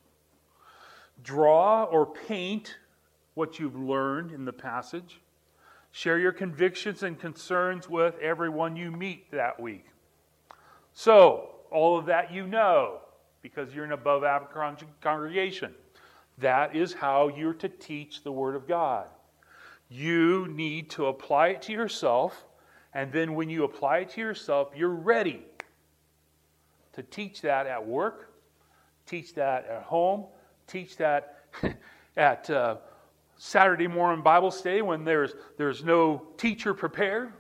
Draw 1.23 1.85
or 1.85 2.07
paint 2.07 2.77
what 3.35 3.59
you've 3.59 3.79
learned 3.79 4.31
in 4.31 4.45
the 4.45 4.53
passage. 4.53 5.21
Share 5.93 6.19
your 6.19 6.33
convictions 6.33 7.03
and 7.03 7.19
concerns 7.19 7.89
with 7.89 8.15
everyone 8.21 8.77
you 8.77 8.91
meet 8.91 9.31
that 9.33 9.61
week. 9.61 9.87
So, 10.93 11.57
all 11.71 11.99
of 11.99 12.07
that 12.07 12.33
you 12.33 12.47
know 12.47 13.01
because 13.43 13.75
you're 13.75 13.85
an 13.85 13.93
above 13.93 14.25
average 14.25 14.85
congregation. 15.01 15.75
That 16.39 16.75
is 16.75 16.93
how 16.93 17.29
you're 17.29 17.55
to 17.55 17.69
teach 17.69 18.23
the 18.23 18.33
Word 18.33 18.57
of 18.57 18.67
God. 18.67 19.07
You 19.89 20.47
need 20.49 20.91
to 20.91 21.07
apply 21.07 21.49
it 21.49 21.63
to 21.63 21.73
yourself, 21.73 22.45
and 22.95 23.13
then 23.13 23.35
when 23.35 23.51
you 23.51 23.65
apply 23.65 23.99
it 23.99 24.11
to 24.11 24.21
yourself, 24.21 24.71
you're 24.75 24.89
ready 24.89 25.45
to 26.93 27.03
teach 27.03 27.41
that 27.43 27.67
at 27.67 27.85
work, 27.85 28.33
teach 29.07 29.35
that 29.35 29.67
at 29.67 29.83
home, 29.83 30.27
teach 30.67 30.97
that 30.97 31.45
at 32.17 32.49
uh, 32.51 32.77
Saturday 33.37 33.87
morning 33.87 34.23
Bible 34.23 34.51
study 34.51 34.83
when 34.83 35.05
there's, 35.05 35.33
there's 35.57 35.83
no 35.83 36.23
teacher 36.37 36.75
prepared, 36.75 37.33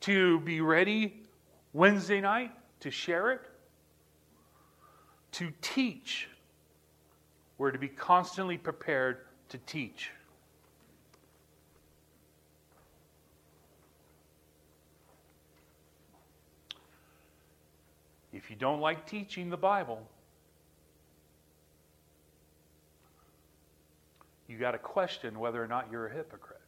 to 0.00 0.40
be 0.40 0.60
ready 0.60 1.22
Wednesday 1.72 2.20
night 2.20 2.52
to 2.80 2.90
share 2.90 3.32
it, 3.32 3.40
to 5.32 5.52
teach 5.60 6.28
we're 7.58 7.72
to 7.72 7.78
be 7.78 7.88
constantly 7.88 8.56
prepared 8.56 9.18
to 9.48 9.58
teach. 9.58 10.10
If 18.32 18.50
you 18.50 18.56
don't 18.56 18.80
like 18.80 19.04
teaching 19.06 19.50
the 19.50 19.56
Bible, 19.56 20.06
you 24.46 24.56
got 24.56 24.72
to 24.72 24.78
question 24.78 25.38
whether 25.40 25.62
or 25.62 25.66
not 25.66 25.88
you're 25.90 26.06
a 26.06 26.14
hypocrite. 26.14 26.60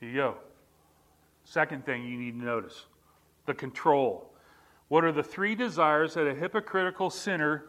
Here 0.00 0.08
you 0.10 0.14
go. 0.16 0.36
Second 1.44 1.86
thing 1.86 2.04
you 2.04 2.18
need 2.18 2.38
to 2.38 2.44
notice 2.44 2.84
the 3.46 3.54
control. 3.54 4.30
What 4.88 5.04
are 5.04 5.12
the 5.12 5.22
three 5.22 5.54
desires 5.54 6.14
that 6.14 6.26
a 6.26 6.34
hypocritical 6.34 7.10
sinner 7.10 7.66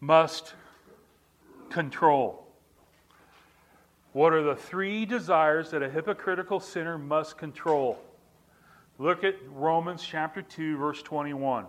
must 0.00 0.54
control? 1.70 2.46
What 4.12 4.32
are 4.32 4.42
the 4.42 4.56
three 4.56 5.06
desires 5.06 5.70
that 5.70 5.82
a 5.82 5.88
hypocritical 5.88 6.60
sinner 6.60 6.98
must 6.98 7.38
control? 7.38 7.98
Look 8.98 9.24
at 9.24 9.36
Romans 9.48 10.02
chapter 10.02 10.42
2, 10.42 10.76
verse 10.76 11.02
21. 11.02 11.64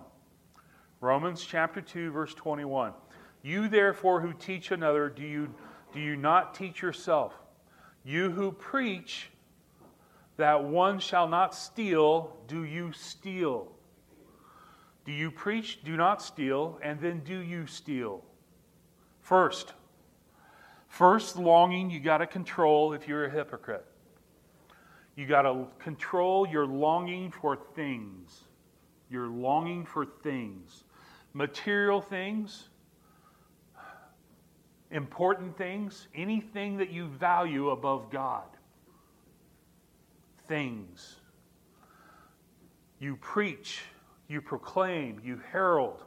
Romans 1.00 1.46
chapter 1.46 1.80
2, 1.80 2.12
verse 2.12 2.34
21. 2.34 2.92
You 3.44 3.70
therefore 3.70 4.20
who 4.20 4.34
teach 4.34 4.72
another, 4.72 5.08
do 5.08 5.24
you, 5.24 5.54
do 5.94 6.02
you 6.02 6.18
not 6.18 6.54
teach 6.54 6.82
yourself? 6.82 7.34
You 8.04 8.30
who 8.30 8.52
preach 8.52 9.30
that 10.36 10.64
one 10.64 11.00
shall 11.00 11.28
not 11.28 11.56
steal, 11.56 12.36
do 12.48 12.66
you 12.66 12.92
steal? 12.92 13.72
Do 15.06 15.12
you 15.12 15.32
preach, 15.32 15.84
do 15.84 15.98
not 15.98 16.22
steal, 16.22 16.80
and 16.84 17.00
then 17.00 17.22
do 17.22 17.40
you 17.40 17.66
steal? 17.66 18.24
First, 19.22 19.74
first 20.88 21.38
longing 21.38 21.90
you 21.90 22.00
got 22.00 22.20
to 22.20 22.28
control 22.28 22.94
if 22.94 23.08
you're 23.08 23.26
a 23.26 23.30
hypocrite. 23.30 23.86
You 25.16 25.26
got 25.26 25.44
to 25.44 25.68
control 25.80 26.48
your 26.48 26.66
longing 26.66 27.32
for 27.32 27.58
things. 27.76 28.42
Your 29.10 29.28
longing 29.28 29.86
for 29.86 30.06
things. 30.06 30.84
Material 31.34 32.02
things, 32.02 32.70
important 34.92 35.58
things, 35.58 36.08
anything 36.14 36.78
that 36.78 36.92
you 36.92 37.08
value 37.08 37.70
above 37.70 38.10
God. 38.10 38.48
Things. 40.48 41.16
You 43.00 43.16
preach, 43.16 43.82
you 44.32 44.42
proclaim, 44.42 45.20
you 45.24 45.42
herald 45.52 46.06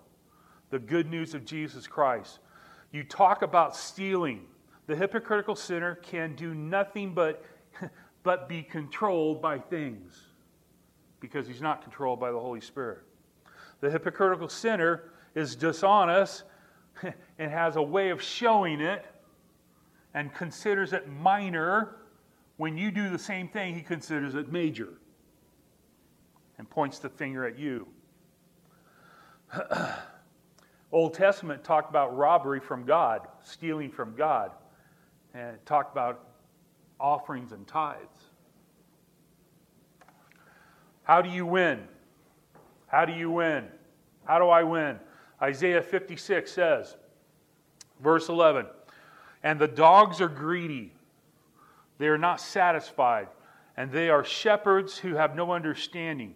the 0.71 0.79
good 0.79 1.09
news 1.11 1.35
of 1.35 1.45
Jesus 1.45 1.87
Christ. 1.87 2.39
You 2.91 3.05
talk 3.05 3.43
about 3.43 3.77
stealing. 3.77 4.47
The 4.87 4.97
hypocritical 4.97 5.55
sinner 5.55 5.97
can 5.97 6.35
do 6.35 6.55
nothing 6.55 7.13
but, 7.13 7.45
but 8.23 8.49
be 8.49 8.63
controlled 8.63 9.43
by 9.43 9.59
things 9.59 10.21
because 11.21 11.47
he's 11.47 11.61
not 11.61 11.83
controlled 11.83 12.19
by 12.19 12.33
the 12.33 12.41
Holy 12.41 12.61
Spirit. 12.61 13.01
The 13.81 13.91
hypocritical 13.91 14.49
sinner 14.49 15.11
is 15.35 15.55
dishonest 15.55 16.45
and 17.39 17.51
has 17.51 17.77
a 17.77 17.83
way 17.83 18.11
of 18.11 18.23
showing 18.23 18.81
it 18.81 19.05
and 20.15 20.33
considers 20.33 20.93
it 20.93 21.09
minor. 21.09 21.97
When 22.57 22.79
you 22.79 22.91
do 22.91 23.11
the 23.11 23.19
same 23.19 23.49
thing, 23.49 23.75
he 23.75 23.83
considers 23.83 24.35
it 24.35 24.51
major 24.51 24.95
and 26.57 26.69
points 26.71 26.99
the 27.01 27.09
finger 27.09 27.45
at 27.45 27.59
you. 27.59 27.87
Old 30.93 31.15
Testament 31.15 31.65
talked 31.65 31.91
about 31.91 32.17
robbery 32.17 32.61
from 32.61 32.85
God, 32.85 33.27
stealing 33.43 33.91
from 33.91 34.15
God, 34.15 34.53
and 35.35 35.57
it 35.57 35.67
talked 35.67 35.93
about 35.93 36.29
offerings 37.01 37.53
and 37.53 37.67
tithes. 37.67 38.31
How 41.03 41.21
do 41.21 41.29
you 41.29 41.45
win? 41.45 41.81
How 42.87 43.05
do 43.05 43.13
you 43.13 43.31
win? 43.31 43.67
How 44.25 44.39
do 44.39 44.49
I 44.49 44.63
win? 44.63 44.99
Isaiah 45.43 45.83
56 45.83 46.51
says, 46.51 46.97
verse 48.01 48.29
11, 48.29 48.67
and 49.43 49.59
the 49.59 49.69
dogs 49.69 50.21
are 50.21 50.29
greedy, 50.29 50.93
they 51.99 52.07
are 52.07 52.19
not 52.19 52.41
satisfied, 52.41 53.29
and 53.77 53.91
they 53.91 54.09
are 54.09 54.25
shepherds 54.25 54.97
who 54.97 55.15
have 55.15 55.37
no 55.37 55.53
understanding. 55.53 56.35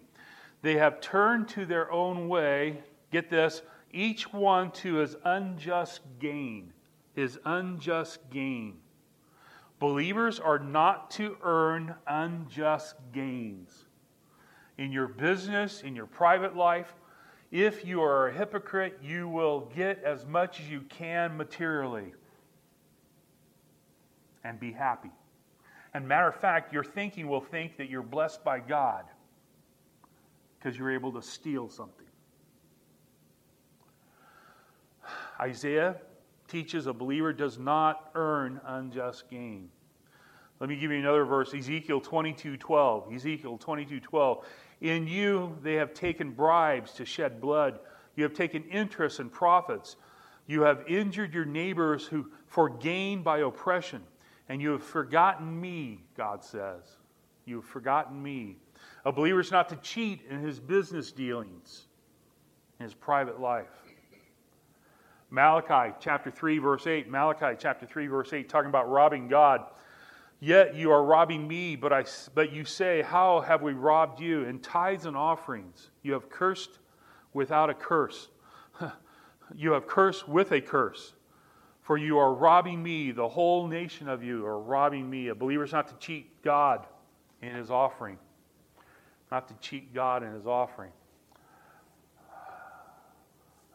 They 0.61 0.75
have 0.75 0.99
turned 0.99 1.47
to 1.49 1.65
their 1.65 1.91
own 1.91 2.27
way, 2.27 2.83
get 3.11 3.29
this, 3.29 3.61
each 3.91 4.31
one 4.31 4.71
to 4.71 4.95
his 4.95 5.15
unjust 5.23 6.01
gain. 6.19 6.73
His 7.15 7.39
unjust 7.45 8.19
gain. 8.29 8.77
Believers 9.79 10.39
are 10.39 10.59
not 10.59 11.11
to 11.11 11.37
earn 11.41 11.95
unjust 12.07 12.95
gains. 13.13 13.85
In 14.77 14.91
your 14.91 15.07
business, 15.07 15.81
in 15.81 15.95
your 15.95 16.05
private 16.05 16.55
life, 16.55 16.93
if 17.51 17.83
you 17.85 18.01
are 18.01 18.27
a 18.27 18.33
hypocrite, 18.33 18.99
you 19.01 19.27
will 19.27 19.61
get 19.75 20.03
as 20.03 20.25
much 20.25 20.59
as 20.59 20.69
you 20.69 20.81
can 20.81 21.35
materially 21.35 22.13
and 24.43 24.59
be 24.59 24.71
happy. 24.71 25.11
And 25.93 26.07
matter 26.07 26.27
of 26.27 26.35
fact, 26.35 26.71
your 26.71 26.83
thinking 26.83 27.27
will 27.27 27.41
think 27.41 27.77
that 27.77 27.89
you're 27.89 28.03
blessed 28.03 28.43
by 28.43 28.59
God 28.59 29.05
because 30.57 30.77
you're 30.77 30.91
able 30.91 31.11
to 31.13 31.21
steal 31.21 31.67
something. 31.69 32.05
Isaiah 35.39 35.95
teaches 36.47 36.87
a 36.87 36.93
believer 36.93 37.31
does 37.31 37.57
not 37.57 38.11
earn 38.15 38.59
unjust 38.65 39.29
gain. 39.29 39.69
Let 40.59 40.69
me 40.69 40.75
give 40.75 40.91
you 40.91 40.99
another 40.99 41.23
verse, 41.23 41.53
Ezekiel 41.53 42.01
22 42.01 42.57
12. 42.57 43.13
Ezekiel 43.13 43.57
22 43.57 43.99
12. 43.99 44.45
In 44.81 45.07
you 45.07 45.57
they 45.61 45.75
have 45.75 45.93
taken 45.93 46.31
bribes 46.31 46.93
to 46.93 47.05
shed 47.05 47.39
blood. 47.39 47.79
You 48.15 48.23
have 48.23 48.33
taken 48.33 48.63
interest 48.65 49.19
in 49.19 49.29
profits. 49.29 49.95
You 50.47 50.61
have 50.63 50.83
injured 50.87 51.33
your 51.33 51.45
neighbors 51.45 52.05
who 52.05 52.29
for 52.47 52.69
gain 52.69 53.23
by 53.23 53.39
oppression. 53.39 54.03
And 54.49 54.61
you 54.61 54.71
have 54.71 54.83
forgotten 54.83 55.61
me, 55.61 56.01
God 56.17 56.43
says. 56.43 56.97
You 57.45 57.57
have 57.57 57.65
forgotten 57.65 58.21
me. 58.21 58.57
A 59.05 59.11
believer 59.11 59.39
is 59.39 59.51
not 59.51 59.69
to 59.69 59.75
cheat 59.77 60.21
in 60.29 60.39
his 60.39 60.59
business 60.59 61.11
dealings, 61.11 61.85
in 62.79 62.83
his 62.85 62.93
private 62.93 63.39
life. 63.39 63.88
Malachi 65.29 65.95
chapter 65.99 66.31
3, 66.31 66.57
verse 66.57 66.87
8. 66.87 67.09
Malachi 67.09 67.55
chapter 67.59 67.85
3, 67.85 68.07
verse 68.07 68.33
8, 68.33 68.49
talking 68.49 68.69
about 68.69 68.89
robbing 68.89 69.27
God. 69.27 69.65
Yet 70.39 70.75
you 70.75 70.91
are 70.91 71.03
robbing 71.03 71.47
me, 71.47 71.75
but, 71.75 71.91
I, 71.91 72.05
but 72.33 72.51
you 72.51 72.63
say, 72.65 73.01
How 73.01 73.41
have 73.41 73.61
we 73.61 73.73
robbed 73.73 74.21
you? 74.21 74.45
In 74.45 74.59
tithes 74.59 75.05
and 75.05 75.15
offerings, 75.15 75.91
you 76.01 76.13
have 76.13 76.29
cursed 76.29 76.79
without 77.33 77.69
a 77.69 77.73
curse. 77.73 78.29
you 79.55 79.73
have 79.73 79.85
cursed 79.85 80.27
with 80.27 80.51
a 80.51 80.61
curse. 80.61 81.13
For 81.81 81.97
you 81.97 82.17
are 82.19 82.33
robbing 82.33 82.81
me, 82.81 83.11
the 83.11 83.27
whole 83.27 83.67
nation 83.67 84.07
of 84.07 84.23
you 84.23 84.45
are 84.45 84.59
robbing 84.59 85.09
me. 85.09 85.27
A 85.27 85.35
believer 85.35 85.63
is 85.63 85.71
not 85.71 85.87
to 85.87 85.95
cheat 85.95 86.41
God 86.43 86.85
in 87.41 87.53
his 87.53 87.69
offering, 87.69 88.17
not 89.31 89.47
to 89.47 89.53
cheat 89.55 89.93
God 89.93 90.23
in 90.23 90.31
his 90.31 90.45
offering. 90.45 90.91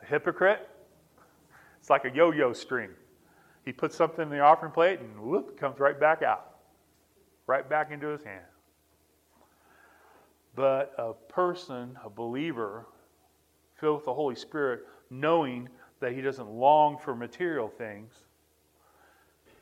A 0.03 0.07
hypocrite 0.07 0.69
it's 1.85 1.91
like 1.91 2.07
a 2.07 2.11
yo 2.15 2.33
yo 2.33 2.55
string. 2.55 2.89
He 3.67 3.71
puts 3.71 3.95
something 3.95 4.23
in 4.23 4.31
the 4.31 4.41
offering 4.41 4.73
plate 4.73 5.01
and 5.01 5.21
whoop, 5.21 5.61
comes 5.61 5.79
right 5.79 6.01
back 6.01 6.23
out, 6.23 6.57
right 7.47 7.69
back 7.69 7.91
into 7.91 8.07
his 8.07 8.25
hand. 8.25 8.47
But 10.57 10.95
a 10.97 11.13
person, 11.13 11.99
a 12.03 12.09
believer, 12.09 12.87
filled 13.75 13.97
with 13.97 14.07
the 14.07 14.15
Holy 14.15 14.35
Spirit, 14.35 14.87
knowing 15.11 15.69
that 16.01 16.13
he 16.13 16.23
doesn't 16.23 16.49
long 16.49 16.97
for 16.97 17.15
material 17.15 17.69
things, 17.69 18.15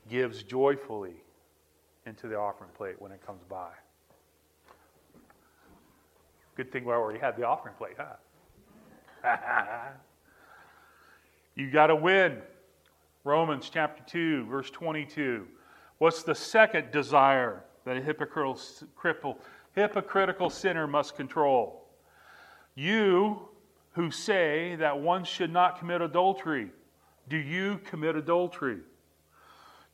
gives 0.09 0.43
joyfully 0.43 1.15
into 2.05 2.29
the 2.29 2.37
offering 2.37 2.71
plate 2.77 2.95
when 3.01 3.11
it 3.11 3.19
comes 3.25 3.43
by. 3.49 3.71
Good 6.55 6.71
thing 6.71 6.85
we 6.85 6.93
already 6.93 7.19
had 7.19 7.35
the 7.35 7.45
offering 7.45 7.75
plate, 7.75 7.97
huh? 7.97 9.89
You 11.55 11.69
got 11.69 11.87
to 11.87 11.95
win. 11.95 12.41
Romans 13.23 13.69
chapter 13.71 14.03
2, 14.07 14.45
verse 14.45 14.69
22. 14.69 15.47
What's 15.99 16.23
the 16.23 16.35
second 16.35 16.91
desire 16.91 17.63
that 17.85 17.95
a 17.95 18.01
hypocritical, 18.01 19.39
hypocritical 19.73 20.49
sinner 20.49 20.87
must 20.87 21.15
control? 21.15 21.85
You 22.75 23.49
who 23.91 24.09
say 24.09 24.75
that 24.77 24.99
one 24.99 25.23
should 25.23 25.53
not 25.53 25.79
commit 25.79 26.01
adultery, 26.01 26.71
do 27.29 27.37
you 27.37 27.79
commit 27.85 28.15
adultery? 28.15 28.79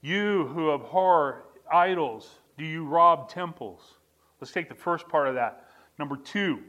You 0.01 0.47
who 0.47 0.73
abhor 0.73 1.45
idols, 1.71 2.39
do 2.57 2.63
you 2.63 2.85
rob 2.85 3.29
temples? 3.29 3.95
Let's 4.39 4.53
take 4.53 4.69
the 4.69 4.75
first 4.75 5.07
part 5.09 5.27
of 5.27 5.35
that. 5.35 5.65
Number 5.99 6.15
two, 6.15 6.59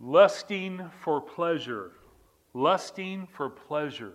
lusting 0.00 0.90
for 1.02 1.20
pleasure. 1.20 1.92
Lusting 2.52 3.26
for 3.26 3.50
pleasure. 3.50 4.14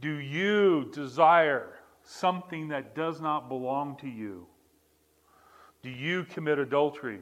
Do 0.00 0.14
you 0.14 0.90
desire 0.92 1.80
something 2.02 2.68
that 2.68 2.94
does 2.94 3.20
not 3.20 3.48
belong 3.48 3.96
to 3.96 4.08
you? 4.08 4.46
do 5.82 5.90
you 5.90 6.24
commit 6.24 6.58
adultery? 6.58 7.20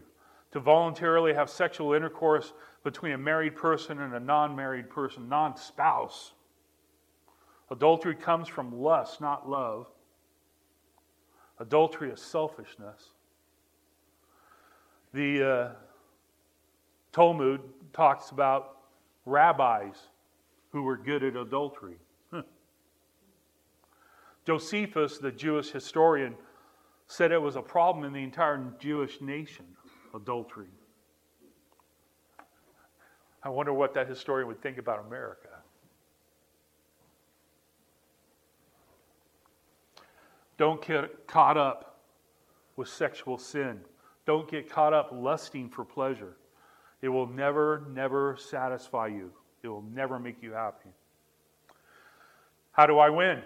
To 0.53 0.61
voluntarily 0.61 1.35
have 1.35 1.51
sexual 1.51 1.93
intercourse 1.93 2.53
between 2.83 3.13
a 3.13 3.19
married 3.19 3.57
person 3.57 4.01
and 4.01 4.15
a 4.15 4.21
non 4.21 4.57
married 4.57 4.89
person, 4.89 5.29
non 5.29 5.57
spouse. 5.57 6.33
Adultery 7.71 8.15
comes 8.15 8.49
from 8.49 8.81
lust, 8.81 9.21
not 9.21 9.49
love. 9.49 9.89
Adultery 11.59 12.11
is 12.11 12.23
selfishness. 12.23 13.11
The 15.13 15.43
uh, 15.43 15.69
Talmud 17.17 17.63
talks 17.95 18.29
about 18.29 18.77
rabbis 19.25 19.97
who 20.71 20.83
were 20.83 20.99
good 20.99 21.25
at 21.25 21.35
adultery. 21.35 21.97
Josephus, 24.45 25.17
the 25.17 25.33
Jewish 25.33 25.71
historian, 25.71 26.35
said 27.07 27.33
it 27.33 27.41
was 27.41 27.57
a 27.57 27.63
problem 27.63 28.05
in 28.05 28.13
the 28.13 28.23
entire 28.23 28.63
Jewish 28.79 29.23
nation 29.23 29.65
adultery. 30.15 30.69
I 33.43 33.49
wonder 33.49 33.73
what 33.73 33.95
that 33.95 34.11
historian 34.11 34.47
would 34.49 34.61
think 34.61 34.77
about 34.77 35.07
America. 35.07 35.49
Don't 40.59 40.87
get 40.87 41.27
caught 41.27 41.57
up 41.57 41.99
with 42.77 42.89
sexual 42.89 43.39
sin. 43.39 43.81
Don't 44.27 44.51
get 44.51 44.69
caught 44.69 44.93
up 44.93 45.09
lusting 45.15 45.71
for 45.71 45.83
pleasure. 45.83 46.37
It 47.07 47.11
will 47.11 47.29
never, 47.29 47.85
never 47.93 48.37
satisfy 48.37 49.07
you. 49.07 49.31
It 49.63 49.69
will 49.69 49.85
never 49.95 50.19
make 50.19 50.43
you 50.43 50.51
happy. 50.51 50.89
How 52.73 52.87
do 52.87 52.99
I 52.99 53.11
win? 53.11 53.43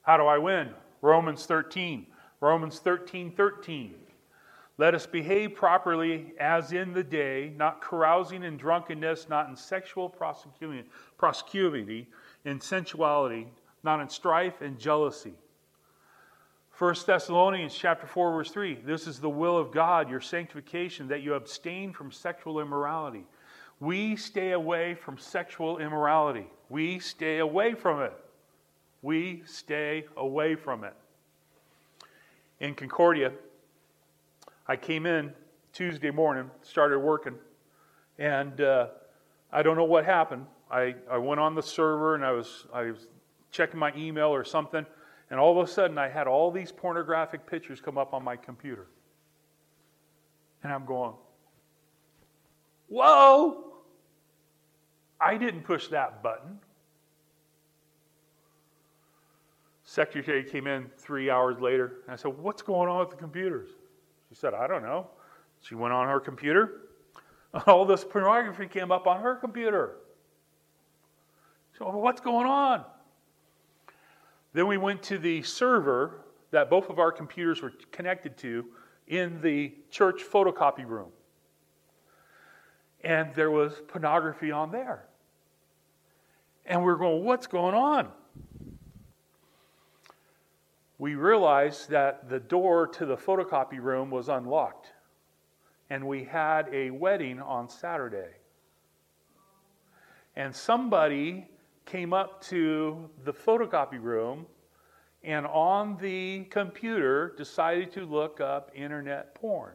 How 0.00 0.16
do 0.16 0.22
I 0.22 0.38
win? 0.38 0.70
Romans 1.02 1.44
13. 1.44 2.06
Romans 2.40 2.78
13 2.78 3.32
13. 3.32 3.94
Let 4.78 4.94
us 4.94 5.04
behave 5.04 5.54
properly 5.54 6.32
as 6.40 6.72
in 6.72 6.94
the 6.94 7.04
day, 7.04 7.52
not 7.54 7.82
carousing 7.82 8.42
in 8.42 8.56
drunkenness, 8.56 9.28
not 9.28 9.50
in 9.50 9.56
sexual 9.56 10.08
promiscuity, 10.08 12.08
in 12.46 12.60
sensuality, 12.62 13.48
not 13.82 14.00
in 14.00 14.08
strife 14.08 14.62
and 14.62 14.78
jealousy 14.78 15.34
1 16.78 16.94
Thessalonians 17.06 17.72
chapter 17.72 18.04
4 18.04 18.32
verse 18.32 18.50
3 18.50 18.74
this 18.84 19.06
is 19.06 19.20
the 19.20 19.30
will 19.30 19.56
of 19.56 19.70
God 19.70 20.10
your 20.10 20.20
sanctification 20.20 21.06
that 21.06 21.22
you 21.22 21.34
abstain 21.34 21.92
from 21.92 22.10
sexual 22.10 22.58
immorality. 22.58 23.24
We 23.78 24.16
stay 24.16 24.52
away 24.52 24.94
from 24.94 25.16
sexual 25.16 25.78
immorality. 25.78 26.46
We 26.68 26.98
stay 26.98 27.38
away 27.38 27.74
from 27.74 28.02
it. 28.02 28.12
We 29.02 29.44
stay 29.46 30.06
away 30.16 30.56
from 30.56 30.82
it. 30.82 30.94
In 32.58 32.74
Concordia 32.74 33.30
I 34.66 34.74
came 34.74 35.06
in 35.06 35.32
Tuesday 35.72 36.10
morning 36.10 36.50
started 36.62 36.98
working 36.98 37.36
and 38.18 38.60
uh, 38.60 38.88
I 39.52 39.62
don't 39.62 39.76
know 39.76 39.84
what 39.84 40.04
happened. 40.04 40.46
I, 40.72 40.96
I 41.08 41.18
went 41.18 41.38
on 41.40 41.54
the 41.54 41.62
server 41.62 42.16
and 42.16 42.24
I 42.24 42.32
was 42.32 42.66
I 42.74 42.90
was 42.90 43.06
checking 43.52 43.78
my 43.78 43.92
email 43.96 44.34
or 44.34 44.42
something 44.42 44.84
and 45.34 45.40
all 45.40 45.60
of 45.60 45.68
a 45.68 45.68
sudden, 45.68 45.98
I 45.98 46.08
had 46.08 46.28
all 46.28 46.52
these 46.52 46.70
pornographic 46.70 47.44
pictures 47.44 47.80
come 47.80 47.98
up 47.98 48.14
on 48.14 48.22
my 48.22 48.36
computer. 48.36 48.86
And 50.62 50.72
I'm 50.72 50.86
going, 50.86 51.12
Whoa! 52.86 53.72
I 55.20 55.36
didn't 55.36 55.62
push 55.62 55.88
that 55.88 56.22
button. 56.22 56.60
Secretary 59.82 60.44
came 60.44 60.68
in 60.68 60.88
three 60.98 61.30
hours 61.30 61.58
later, 61.58 62.02
and 62.04 62.12
I 62.12 62.16
said, 62.16 62.38
What's 62.38 62.62
going 62.62 62.88
on 62.88 63.00
with 63.00 63.10
the 63.10 63.16
computers? 63.16 63.70
She 64.28 64.36
said, 64.36 64.54
I 64.54 64.68
don't 64.68 64.84
know. 64.84 65.08
She 65.62 65.74
went 65.74 65.92
on 65.92 66.06
her 66.06 66.20
computer. 66.20 66.82
All 67.66 67.84
this 67.84 68.04
pornography 68.04 68.68
came 68.68 68.92
up 68.92 69.08
on 69.08 69.20
her 69.20 69.34
computer. 69.34 69.96
So, 71.76 71.90
what's 71.90 72.20
going 72.20 72.46
on? 72.46 72.84
Then 74.54 74.68
we 74.68 74.78
went 74.78 75.02
to 75.04 75.18
the 75.18 75.42
server 75.42 76.24
that 76.52 76.70
both 76.70 76.88
of 76.88 76.98
our 76.98 77.12
computers 77.12 77.60
were 77.60 77.72
connected 77.90 78.38
to 78.38 78.64
in 79.08 79.40
the 79.42 79.74
church 79.90 80.22
photocopy 80.22 80.88
room. 80.88 81.10
And 83.02 83.34
there 83.34 83.50
was 83.50 83.74
pornography 83.88 84.50
on 84.50 84.70
there. 84.70 85.06
And 86.64 86.82
we 86.82 86.90
are 86.90 86.96
going, 86.96 87.24
what's 87.24 87.48
going 87.48 87.74
on? 87.74 88.08
We 90.98 91.16
realized 91.16 91.90
that 91.90 92.30
the 92.30 92.38
door 92.38 92.86
to 92.86 93.04
the 93.04 93.16
photocopy 93.16 93.80
room 93.80 94.10
was 94.10 94.28
unlocked. 94.28 94.92
And 95.90 96.06
we 96.06 96.24
had 96.24 96.68
a 96.72 96.90
wedding 96.90 97.40
on 97.40 97.68
Saturday. 97.68 98.30
And 100.36 100.54
somebody 100.54 101.48
came 101.86 102.12
up 102.12 102.42
to 102.44 103.08
the 103.24 103.32
photocopy 103.32 104.02
room 104.02 104.46
and 105.22 105.46
on 105.46 105.96
the 105.98 106.44
computer 106.44 107.34
decided 107.36 107.90
to 107.92 108.04
look 108.04 108.40
up 108.40 108.70
internet 108.74 109.34
porn. 109.34 109.72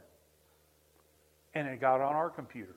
And 1.56 1.68
it 1.68 1.82
got 1.82 2.02
on 2.02 2.14
our 2.14 2.30
computers. 2.30 2.76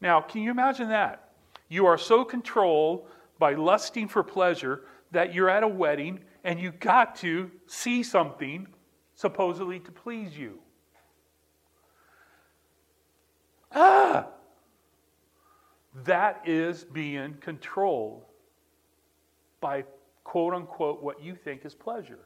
Now, 0.00 0.20
can 0.20 0.42
you 0.42 0.50
imagine 0.50 0.90
that? 0.90 1.30
You 1.68 1.86
are 1.86 1.96
so 1.96 2.24
controlled 2.24 3.08
by 3.38 3.54
lusting 3.54 4.08
for 4.08 4.22
pleasure 4.22 4.82
that 5.10 5.32
you're 5.32 5.48
at 5.48 5.62
a 5.62 5.68
wedding 5.68 6.20
and 6.44 6.60
you 6.60 6.70
got 6.70 7.16
to 7.16 7.50
see 7.66 8.02
something 8.02 8.66
supposedly 9.14 9.80
to 9.80 9.90
please 9.90 10.36
you. 10.36 10.58
Ah! 13.74 14.28
That 16.04 16.42
is 16.46 16.84
being 16.84 17.34
controlled 17.40 18.22
by 19.60 19.84
quote 20.24 20.52
unquote 20.52 21.02
what 21.02 21.22
you 21.22 21.34
think 21.34 21.64
is 21.64 21.74
pleasure. 21.74 22.18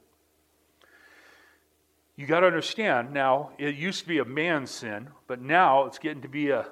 You 2.16 2.26
got 2.26 2.40
to 2.40 2.46
understand 2.46 3.12
now, 3.12 3.50
it 3.59 3.76
used 3.76 4.02
to 4.02 4.09
be 4.09 4.18
a 4.18 4.24
man's 4.24 4.70
sin, 4.70 5.09
but 5.26 5.40
now 5.40 5.87
it's 5.87 5.98
getting 5.98 6.20
to 6.22 6.28
be 6.28 6.50
a, 6.50 6.66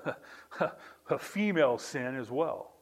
a 1.09 1.19
female 1.19 1.79
sin 1.79 2.17
as 2.17 2.31
well. 2.31 2.73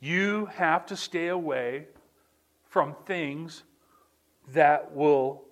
You 0.00 0.46
have 0.46 0.86
to 0.86 0.96
stay 0.96 1.28
away 1.28 1.86
from 2.64 2.96
things 3.04 3.62
that 4.52 4.94
will 4.94 5.44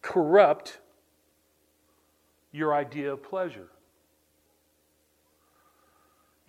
corrupt 0.00 0.78
your 2.50 2.74
idea 2.74 3.12
of 3.12 3.22
pleasure 3.22 3.68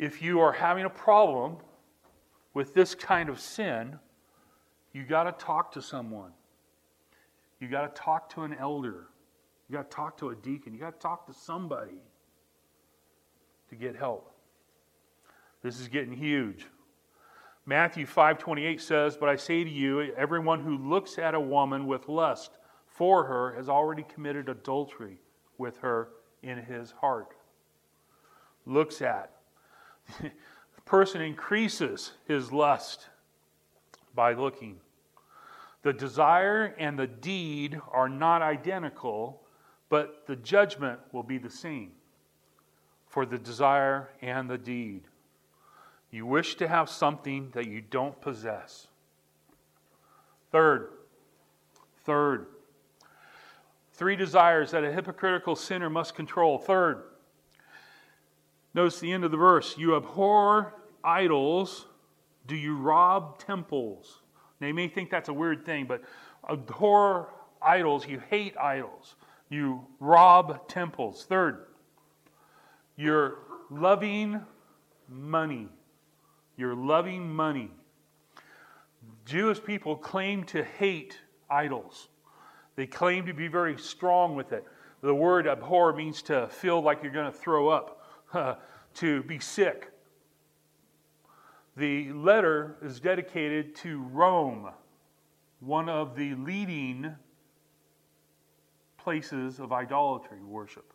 if 0.03 0.21
you 0.21 0.41
are 0.41 0.51
having 0.51 0.83
a 0.83 0.89
problem 0.89 1.55
with 2.53 2.73
this 2.73 2.93
kind 2.93 3.29
of 3.29 3.39
sin, 3.39 3.97
you 4.91 5.05
got 5.05 5.23
to 5.23 5.45
talk 5.45 5.71
to 5.71 5.81
someone. 5.81 6.33
You 7.61 7.69
got 7.69 7.95
to 7.95 8.01
talk 8.01 8.29
to 8.33 8.41
an 8.41 8.53
elder. 8.53 9.07
You 9.69 9.77
got 9.77 9.89
to 9.89 9.95
talk 9.95 10.17
to 10.17 10.29
a 10.31 10.35
deacon. 10.35 10.73
You 10.73 10.79
got 10.81 10.95
to 10.95 10.99
talk 10.99 11.25
to 11.27 11.33
somebody 11.33 12.01
to 13.69 13.75
get 13.75 13.95
help. 13.95 14.35
This 15.61 15.79
is 15.79 15.87
getting 15.87 16.11
huge. 16.11 16.67
Matthew 17.65 18.05
5:28 18.05 18.81
says, 18.81 19.15
"But 19.15 19.29
I 19.29 19.37
say 19.37 19.63
to 19.63 19.69
you, 19.69 20.01
everyone 20.15 20.59
who 20.59 20.77
looks 20.77 21.17
at 21.17 21.33
a 21.33 21.39
woman 21.39 21.87
with 21.87 22.09
lust 22.09 22.57
for 22.87 23.23
her 23.23 23.53
has 23.53 23.69
already 23.69 24.03
committed 24.03 24.49
adultery 24.49 25.21
with 25.57 25.77
her 25.77 26.09
in 26.41 26.57
his 26.57 26.91
heart." 26.91 27.37
Looks 28.65 29.01
at 29.01 29.42
the 30.21 30.31
person 30.85 31.21
increases 31.21 32.11
his 32.27 32.51
lust 32.51 33.07
by 34.15 34.33
looking. 34.33 34.79
The 35.81 35.93
desire 35.93 36.73
and 36.77 36.97
the 36.97 37.07
deed 37.07 37.79
are 37.91 38.09
not 38.09 38.41
identical, 38.41 39.41
but 39.89 40.25
the 40.27 40.35
judgment 40.37 40.99
will 41.11 41.23
be 41.23 41.37
the 41.37 41.49
same 41.49 41.91
for 43.07 43.25
the 43.25 43.37
desire 43.37 44.09
and 44.21 44.49
the 44.49 44.57
deed. 44.57 45.01
You 46.09 46.25
wish 46.25 46.55
to 46.55 46.67
have 46.67 46.89
something 46.89 47.49
that 47.53 47.67
you 47.67 47.81
don't 47.81 48.19
possess. 48.21 48.87
Third, 50.51 50.89
third, 52.05 52.47
three 53.93 54.15
desires 54.15 54.71
that 54.71 54.83
a 54.83 54.91
hypocritical 54.91 55.55
sinner 55.55 55.89
must 55.89 56.15
control. 56.15 56.57
Third, 56.57 57.03
Notice 58.73 58.99
the 58.99 59.12
end 59.12 59.23
of 59.23 59.31
the 59.31 59.38
verse. 59.38 59.77
You 59.77 59.95
abhor 59.95 60.75
idols. 61.03 61.86
Do 62.47 62.55
you 62.55 62.77
rob 62.77 63.38
temples? 63.39 64.21
Now, 64.59 64.67
you 64.67 64.73
may 64.73 64.88
think 64.88 65.09
that's 65.09 65.29
a 65.29 65.33
weird 65.33 65.65
thing, 65.65 65.86
but 65.86 66.01
abhor 66.49 67.29
idols. 67.62 68.07
You 68.07 68.21
hate 68.29 68.57
idols. 68.57 69.15
You 69.49 69.86
rob 69.99 70.67
temples. 70.67 71.25
Third, 71.25 71.65
you're 72.95 73.39
loving 73.69 74.41
money. 75.07 75.67
You're 76.57 76.75
loving 76.75 77.33
money. 77.33 77.71
Jewish 79.25 79.63
people 79.63 79.95
claim 79.95 80.43
to 80.45 80.63
hate 80.63 81.19
idols. 81.49 82.09
They 82.75 82.88
claim 82.88 83.25
to 83.27 83.33
be 83.33 83.47
very 83.47 83.77
strong 83.77 84.36
with 84.36 84.51
it. 84.51 84.65
The 85.01 85.13
word 85.13 85.47
abhor 85.47 85.93
means 85.93 86.21
to 86.23 86.47
feel 86.47 86.81
like 86.81 87.03
you're 87.03 87.12
going 87.12 87.31
to 87.31 87.38
throw 87.38 87.69
up, 87.69 88.02
to 88.95 89.23
be 89.23 89.39
sick. 89.39 89.91
The 91.75 92.11
letter 92.13 92.77
is 92.83 92.99
dedicated 92.99 93.75
to 93.77 94.01
Rome, 94.11 94.69
one 95.59 95.89
of 95.89 96.15
the 96.15 96.35
leading 96.35 97.15
places 98.97 99.59
of 99.59 99.71
idolatry 99.71 100.41
worship. 100.41 100.93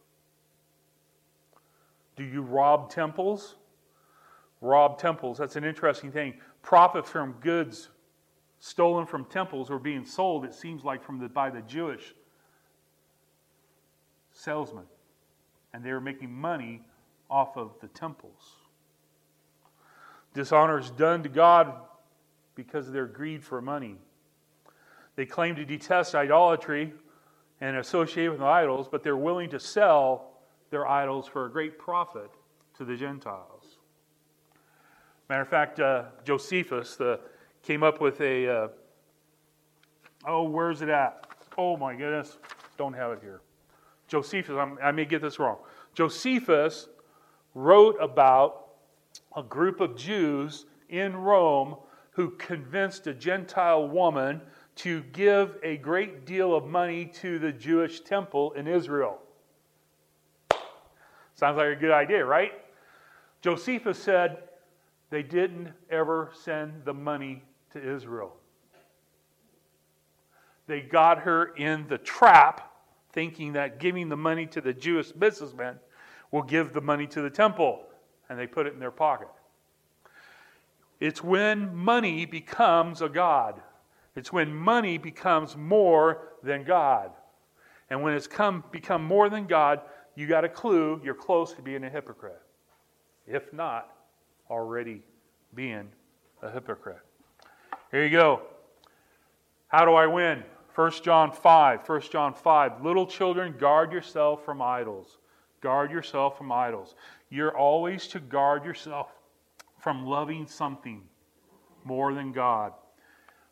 Do 2.17 2.25
you 2.25 2.43
rob 2.43 2.91
temples? 2.91 3.57
Rob 4.61 4.99
temples. 4.99 5.39
That's 5.39 5.57
an 5.57 5.65
interesting 5.65 6.11
thing. 6.11 6.35
Profit 6.63 7.07
from 7.07 7.33
goods 7.41 7.89
stolen 8.61 9.07
from 9.07 9.25
temples 9.27 9.71
were 9.71 9.79
being 9.79 10.05
sold, 10.05 10.45
it 10.45 10.55
seems 10.55 10.85
like, 10.85 11.03
from 11.03 11.19
the, 11.19 11.29
by 11.29 11.51
the 11.51 11.61
Jewish 11.63 12.15
salesmen. 14.33 14.85
And 15.73 15.85
they 15.85 15.93
were 15.93 16.01
making 16.01 16.33
money 16.33 16.83
off 17.31 17.57
of 17.57 17.73
the 17.81 17.89
temples. 17.89 18.57
Dishonor 20.35 20.79
is 20.79 20.91
done 20.91 21.23
to 21.23 21.29
God 21.29 21.73
because 22.55 22.87
of 22.87 22.93
their 22.93 23.07
greed 23.07 23.43
for 23.45 23.61
money. 23.61 23.97
They 25.17 25.27
claim 25.27 25.57
to 25.57 25.65
detest 25.65 26.15
idolatry 26.15 26.93
and 27.61 27.77
associate 27.77 28.29
with 28.29 28.41
idols, 28.41 28.89
but 28.91 29.03
they're 29.03 29.17
willing 29.17 29.51
to 29.51 29.61
sell 29.61 30.31
their 30.71 30.87
idols 30.87 31.27
for 31.27 31.47
a 31.47 31.51
great 31.51 31.79
profit 31.79 32.31
to 32.77 32.85
the 32.85 32.97
Gentiles. 32.97 33.79
Matter 35.29 35.43
of 35.43 35.49
fact, 35.49 35.81
uh, 35.81 36.05
Josephus 36.25 36.97
the, 36.97 37.21
came 37.63 37.83
up 37.83 38.01
with 38.01 38.21
a. 38.21 38.49
Uh, 38.49 38.69
oh, 40.27 40.45
where's 40.45 40.83
it 40.83 40.89
at? 40.89 41.27
Oh 41.57 41.77
my 41.77 41.95
goodness, 41.95 42.39
don't 42.77 42.95
have 42.95 43.11
it 43.13 43.19
here. 43.21 43.41
Josephus, 44.07 44.57
I'm, 44.57 44.79
i 44.83 44.91
may 44.91 45.05
get 45.05 45.21
this 45.21 45.39
wrong. 45.39 45.59
Josephus 45.95 46.89
wrote 47.59 47.97
about 48.01 48.69
a 49.37 49.43
group 49.43 49.81
of 49.81 49.97
Jews 49.97 50.67
in 50.89 51.17
Rome 51.17 51.77
who 52.13 52.31
convinced 52.31 53.09
a 53.09 53.15
Gentile 53.15 53.89
woman 53.89 54.41
to 54.77 55.03
give 55.13 55.57
a 55.65 55.77
great 55.79 56.25
deal 56.25 56.55
of 56.55 56.67
money 56.67 57.05
to 57.07 57.41
the 57.41 57.51
Jewish 57.51 58.01
temple 58.01 58.53
in 58.53 58.69
Israel. 58.69 59.19
Sounds 61.35 61.57
like 61.57 61.77
a 61.77 61.81
good 61.81 61.91
idea, 61.91 62.25
right? 62.25 62.53
Josephus 63.41 63.99
said 63.99 64.39
they 65.11 65.25
didn't 65.25 65.73
ever 65.91 66.31
send 66.41 66.85
the 66.85 66.95
money 66.95 67.43
to 67.73 67.95
Israel. 67.95 68.37
They 70.69 70.81
got 70.81 71.19
her 71.21 71.57
in 71.57 71.89
the 71.89 71.99
trap, 71.99 72.73
thinking 73.13 73.55
that 73.55 73.81
giving 73.81 74.09
the 74.09 74.17
money 74.17 74.47
to 74.47 74.61
the 74.61 74.73
Jewish 74.73 75.11
businessmen 75.11 75.77
will 76.31 76.43
give 76.43 76.73
the 76.73 76.81
money 76.81 77.07
to 77.07 77.23
the 77.23 77.31
temple, 77.31 77.83
and 78.29 78.39
they 78.39 78.47
put 78.47 78.67
it 78.67 78.75
in 78.75 78.81
their 78.81 78.91
pocket. 78.91 79.29
It's 81.01 81.23
when 81.23 81.75
money 81.75 82.27
becomes 82.27 83.03
a 83.03 83.09
God. 83.09 83.61
It's 84.17 84.33
when 84.33 84.53
money 84.55 84.99
becomes 84.99 85.57
more 85.57 86.29
than 86.43 86.65
God. 86.65 87.13
And 87.91 88.03
when 88.03 88.15
it's 88.15 88.27
come 88.27 88.65
become 88.71 89.05
more 89.05 89.31
than 89.31 89.47
God, 89.47 89.81
you 90.17 90.27
got 90.27 90.45
a 90.45 90.49
clue 90.49 91.01
you're 91.05 91.15
close 91.15 91.53
to 91.55 91.63
being 91.63 91.85
a 91.85 91.89
hypocrite. 91.89 92.43
If 93.27 93.53
not, 93.53 93.95
already 94.51 95.03
being 95.55 95.89
a 96.43 96.51
hypocrite. 96.51 96.99
Here 97.91 98.05
you 98.05 98.11
go. 98.11 98.43
How 99.69 99.85
do 99.85 99.93
I 99.93 100.07
win? 100.07 100.43
1 100.75 100.93
John 101.03 101.31
5. 101.33 101.89
1 101.89 102.01
John 102.11 102.35
5. 102.35 102.85
Little 102.85 103.07
children, 103.07 103.55
guard 103.59 103.93
yourself 103.93 104.45
from 104.45 104.61
idols. 104.61 105.19
Guard 105.61 105.91
yourself 105.91 106.39
from 106.39 106.53
idols. 106.53 106.95
You're 107.31 107.57
always 107.57 108.07
to 108.09 108.21
guard 108.21 108.65
yourself 108.65 109.09
from 109.79 110.07
loving 110.07 110.47
something 110.47 111.03
more 111.85 112.15
than 112.15 112.33
God. 112.33 112.73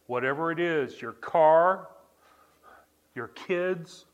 Whatever 0.06 0.52
it 0.52 0.60
is 0.60 1.00
your 1.00 1.12
car, 1.12 1.88
your 3.14 3.28
kids, 3.28 4.04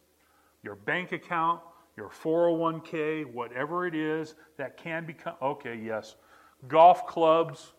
your 0.62 0.76
bank 0.76 1.12
account, 1.12 1.60
your 1.96 2.08
401k, 2.08 3.30
whatever 3.32 3.86
it 3.86 3.94
is 3.94 4.34
that 4.56 4.76
can 4.76 5.04
become, 5.04 5.34
okay, 5.42 5.76
yes, 5.76 6.16
golf 6.68 7.06
clubs, 7.06 7.72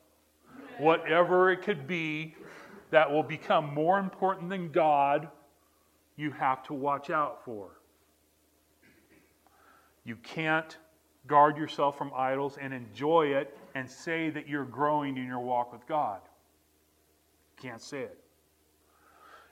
whatever 0.77 1.51
it 1.51 1.61
could 1.63 1.87
be 1.87 2.35
that 2.91 3.09
will 3.09 3.23
become 3.23 3.73
more 3.73 3.97
important 3.97 4.49
than 4.49 4.71
God, 4.71 5.27
you 6.15 6.29
have 6.31 6.61
to 6.63 6.73
watch 6.73 7.09
out 7.09 7.43
for. 7.43 7.71
You 10.05 10.15
can't 10.17 10.77
guard 11.27 11.57
yourself 11.57 11.97
from 11.97 12.11
idols 12.15 12.57
and 12.59 12.73
enjoy 12.73 13.27
it 13.27 13.57
and 13.75 13.89
say 13.89 14.29
that 14.29 14.47
you're 14.47 14.65
growing 14.65 15.17
in 15.17 15.25
your 15.25 15.39
walk 15.39 15.71
with 15.71 15.85
God. 15.87 16.19
You 17.57 17.69
Can't 17.69 17.81
say 17.81 18.01
it. 18.01 18.17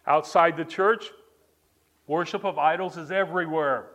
Outside 0.06 0.58
the 0.58 0.66
church, 0.66 1.12
worship 2.08 2.44
of 2.44 2.58
idols 2.58 2.98
is 2.98 3.12
everywhere. 3.12 3.88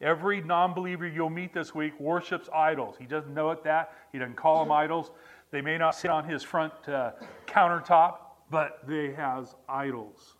Every 0.00 0.42
non 0.42 0.74
believer 0.74 1.06
you'll 1.06 1.30
meet 1.30 1.52
this 1.52 1.74
week 1.74 1.98
worships 2.00 2.48
idols. 2.52 2.96
He 2.98 3.06
doesn't 3.06 3.32
know 3.32 3.50
it 3.50 3.62
that. 3.64 3.92
He 4.12 4.18
doesn't 4.18 4.36
call 4.36 4.64
them 4.64 4.72
idols. 4.72 5.10
They 5.50 5.60
may 5.60 5.78
not 5.78 5.94
sit 5.94 6.10
on 6.10 6.28
his 6.28 6.42
front 6.42 6.72
uh, 6.88 7.12
countertop, 7.46 8.16
but 8.50 8.80
they 8.86 9.12
has 9.12 9.54
idols. 9.68 10.34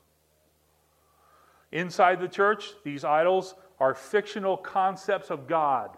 Inside 1.70 2.20
the 2.20 2.28
church, 2.28 2.70
these 2.84 3.04
idols 3.04 3.54
are 3.80 3.94
fictional 3.94 4.56
concepts 4.56 5.30
of 5.30 5.46
God. 5.46 5.90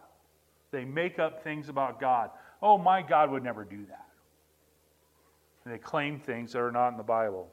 They 0.70 0.84
make 0.84 1.18
up 1.18 1.42
things 1.42 1.68
about 1.68 2.00
God. 2.00 2.30
Oh, 2.62 2.78
my 2.78 3.02
God 3.02 3.30
would 3.30 3.44
never 3.44 3.64
do 3.64 3.84
that. 3.86 4.06
And 5.64 5.74
they 5.74 5.78
claim 5.78 6.18
things 6.18 6.52
that 6.52 6.60
are 6.60 6.72
not 6.72 6.88
in 6.88 6.96
the 6.96 7.02
Bible. 7.02 7.48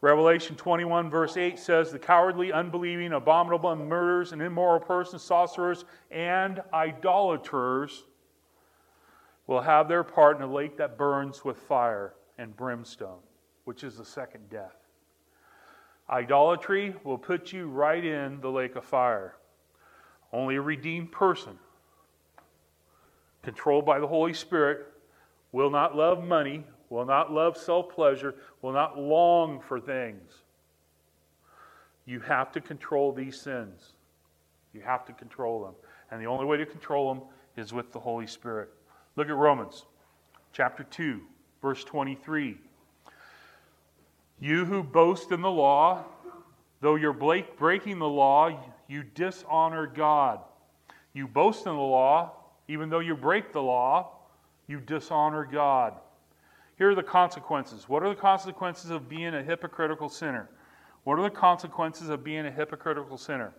Revelation 0.00 0.56
21, 0.56 1.10
verse 1.10 1.36
8 1.36 1.58
says, 1.58 1.92
The 1.92 1.98
cowardly, 1.98 2.52
unbelieving, 2.52 3.12
abominable, 3.12 3.74
murderers, 3.76 4.32
and 4.32 4.42
immoral 4.42 4.80
persons, 4.80 5.22
sorcerers, 5.22 5.84
and 6.10 6.60
idolaters 6.74 8.02
will 9.46 9.60
have 9.60 9.88
their 9.88 10.02
part 10.02 10.36
in 10.36 10.42
a 10.42 10.52
lake 10.52 10.76
that 10.78 10.98
burns 10.98 11.44
with 11.44 11.56
fire 11.56 12.14
and 12.36 12.56
brimstone, 12.56 13.20
which 13.64 13.84
is 13.84 13.96
the 13.96 14.04
second 14.04 14.50
death. 14.50 14.81
Idolatry 16.12 16.94
will 17.04 17.16
put 17.16 17.54
you 17.54 17.68
right 17.68 18.04
in 18.04 18.38
the 18.42 18.50
lake 18.50 18.76
of 18.76 18.84
fire. 18.84 19.36
Only 20.30 20.56
a 20.56 20.60
redeemed 20.60 21.10
person, 21.10 21.58
controlled 23.42 23.86
by 23.86 23.98
the 23.98 24.06
Holy 24.06 24.34
Spirit, 24.34 24.86
will 25.52 25.70
not 25.70 25.96
love 25.96 26.22
money, 26.22 26.64
will 26.90 27.06
not 27.06 27.32
love 27.32 27.56
self 27.56 27.88
pleasure, 27.88 28.34
will 28.60 28.72
not 28.74 28.98
long 28.98 29.58
for 29.60 29.80
things. 29.80 30.32
You 32.04 32.20
have 32.20 32.52
to 32.52 32.60
control 32.60 33.12
these 33.12 33.40
sins. 33.40 33.94
You 34.74 34.82
have 34.82 35.06
to 35.06 35.12
control 35.14 35.64
them. 35.64 35.74
And 36.10 36.20
the 36.20 36.26
only 36.26 36.44
way 36.44 36.58
to 36.58 36.66
control 36.66 37.14
them 37.14 37.22
is 37.56 37.72
with 37.72 37.90
the 37.90 38.00
Holy 38.00 38.26
Spirit. 38.26 38.68
Look 39.16 39.28
at 39.28 39.34
Romans 39.34 39.86
chapter 40.52 40.84
2, 40.84 41.22
verse 41.62 41.84
23. 41.84 42.58
You 44.42 44.64
who 44.64 44.82
boast 44.82 45.30
in 45.30 45.40
the 45.40 45.50
law, 45.50 46.04
though 46.80 46.96
you're 46.96 47.12
breaking 47.12 48.00
the 48.00 48.08
law, 48.08 48.60
you 48.88 49.04
dishonor 49.04 49.86
God. 49.86 50.40
You 51.12 51.28
boast 51.28 51.64
in 51.64 51.72
the 51.72 51.78
law, 51.78 52.32
even 52.66 52.90
though 52.90 52.98
you 52.98 53.14
break 53.14 53.52
the 53.52 53.62
law, 53.62 54.10
you 54.66 54.80
dishonor 54.80 55.44
God. 55.44 55.94
Here 56.76 56.90
are 56.90 56.94
the 56.96 57.04
consequences. 57.04 57.88
What 57.88 58.02
are 58.02 58.08
the 58.08 58.20
consequences 58.20 58.90
of 58.90 59.08
being 59.08 59.32
a 59.32 59.44
hypocritical 59.44 60.08
sinner? 60.08 60.50
What 61.04 61.20
are 61.20 61.22
the 61.22 61.30
consequences 61.30 62.08
of 62.08 62.24
being 62.24 62.44
a 62.44 62.50
hypocritical 62.50 63.18
sinner? 63.18 63.54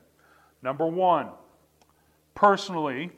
Number 0.62 0.86
one, 0.86 1.30
personally, 2.36 3.10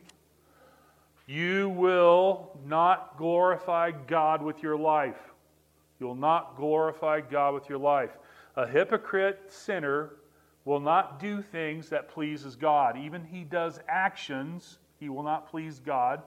you 1.26 1.70
will 1.70 2.60
not 2.68 3.18
glorify 3.18 3.90
God 3.90 4.44
with 4.44 4.62
your 4.62 4.78
life. 4.78 5.18
You'll 6.00 6.16
not 6.16 6.56
glorify 6.56 7.22
God 7.22 7.54
with 7.54 7.70
your 7.70 7.78
life. 7.78 8.18
A 8.56 8.68
hypocrite 8.68 9.52
sinner 9.52 10.12
will 10.66 10.80
not 10.80 11.20
do 11.20 11.42
things 11.42 11.90
that 11.90 12.10
pleases 12.10 12.56
God. 12.56 12.98
Even 12.98 13.24
he 13.24 13.44
does 13.44 13.80
actions, 13.88 14.80
he 15.00 15.10
will 15.10 15.24
not 15.24 15.50
please 15.50 15.80
God 15.80 16.22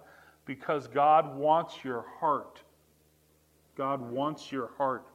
because 0.45 0.87
God 0.87 1.37
wants 1.37 1.85
your 1.85 2.05
heart. 2.21 2.63
God 3.77 4.01
wants 4.01 4.51
your 4.51 4.71
heart. 4.79 5.07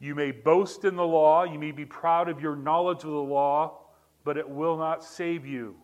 You 0.00 0.14
may 0.14 0.32
boast 0.32 0.84
in 0.84 0.96
the 0.96 1.06
law, 1.06 1.44
you 1.44 1.58
may 1.58 1.70
be 1.70 1.86
proud 1.86 2.28
of 2.28 2.40
your 2.40 2.56
knowledge 2.56 3.04
of 3.04 3.10
the 3.10 3.16
law, 3.16 3.78
but 4.24 4.36
it 4.36 4.48
will 4.48 4.76
not 4.76 5.04
save 5.04 5.46
you. 5.46 5.76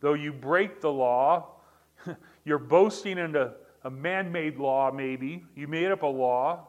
Though 0.00 0.14
you 0.14 0.32
break 0.32 0.80
the 0.80 0.92
law, 0.92 1.58
You're 2.44 2.58
boasting 2.58 3.18
in 3.18 3.36
a, 3.36 3.52
a 3.88 3.90
man 3.90 4.30
made 4.30 4.58
law, 4.58 4.92
maybe. 4.92 5.42
You 5.54 5.66
made 5.66 5.86
up 5.86 6.02
a 6.02 6.06
law 6.06 6.66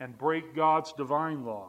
and 0.00 0.16
break 0.16 0.56
God's 0.56 0.94
divine 0.94 1.44
law. 1.44 1.68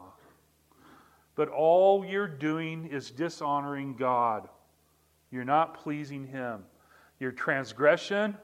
but 1.34 1.50
all 1.50 2.02
you're 2.02 2.26
doing 2.26 2.86
is 2.86 3.10
dishonoring 3.10 3.94
God. 3.94 4.48
You're 5.30 5.44
not 5.44 5.74
pleasing 5.74 6.26
Him. 6.26 6.64
Your 7.20 7.30
transgression 7.30 8.38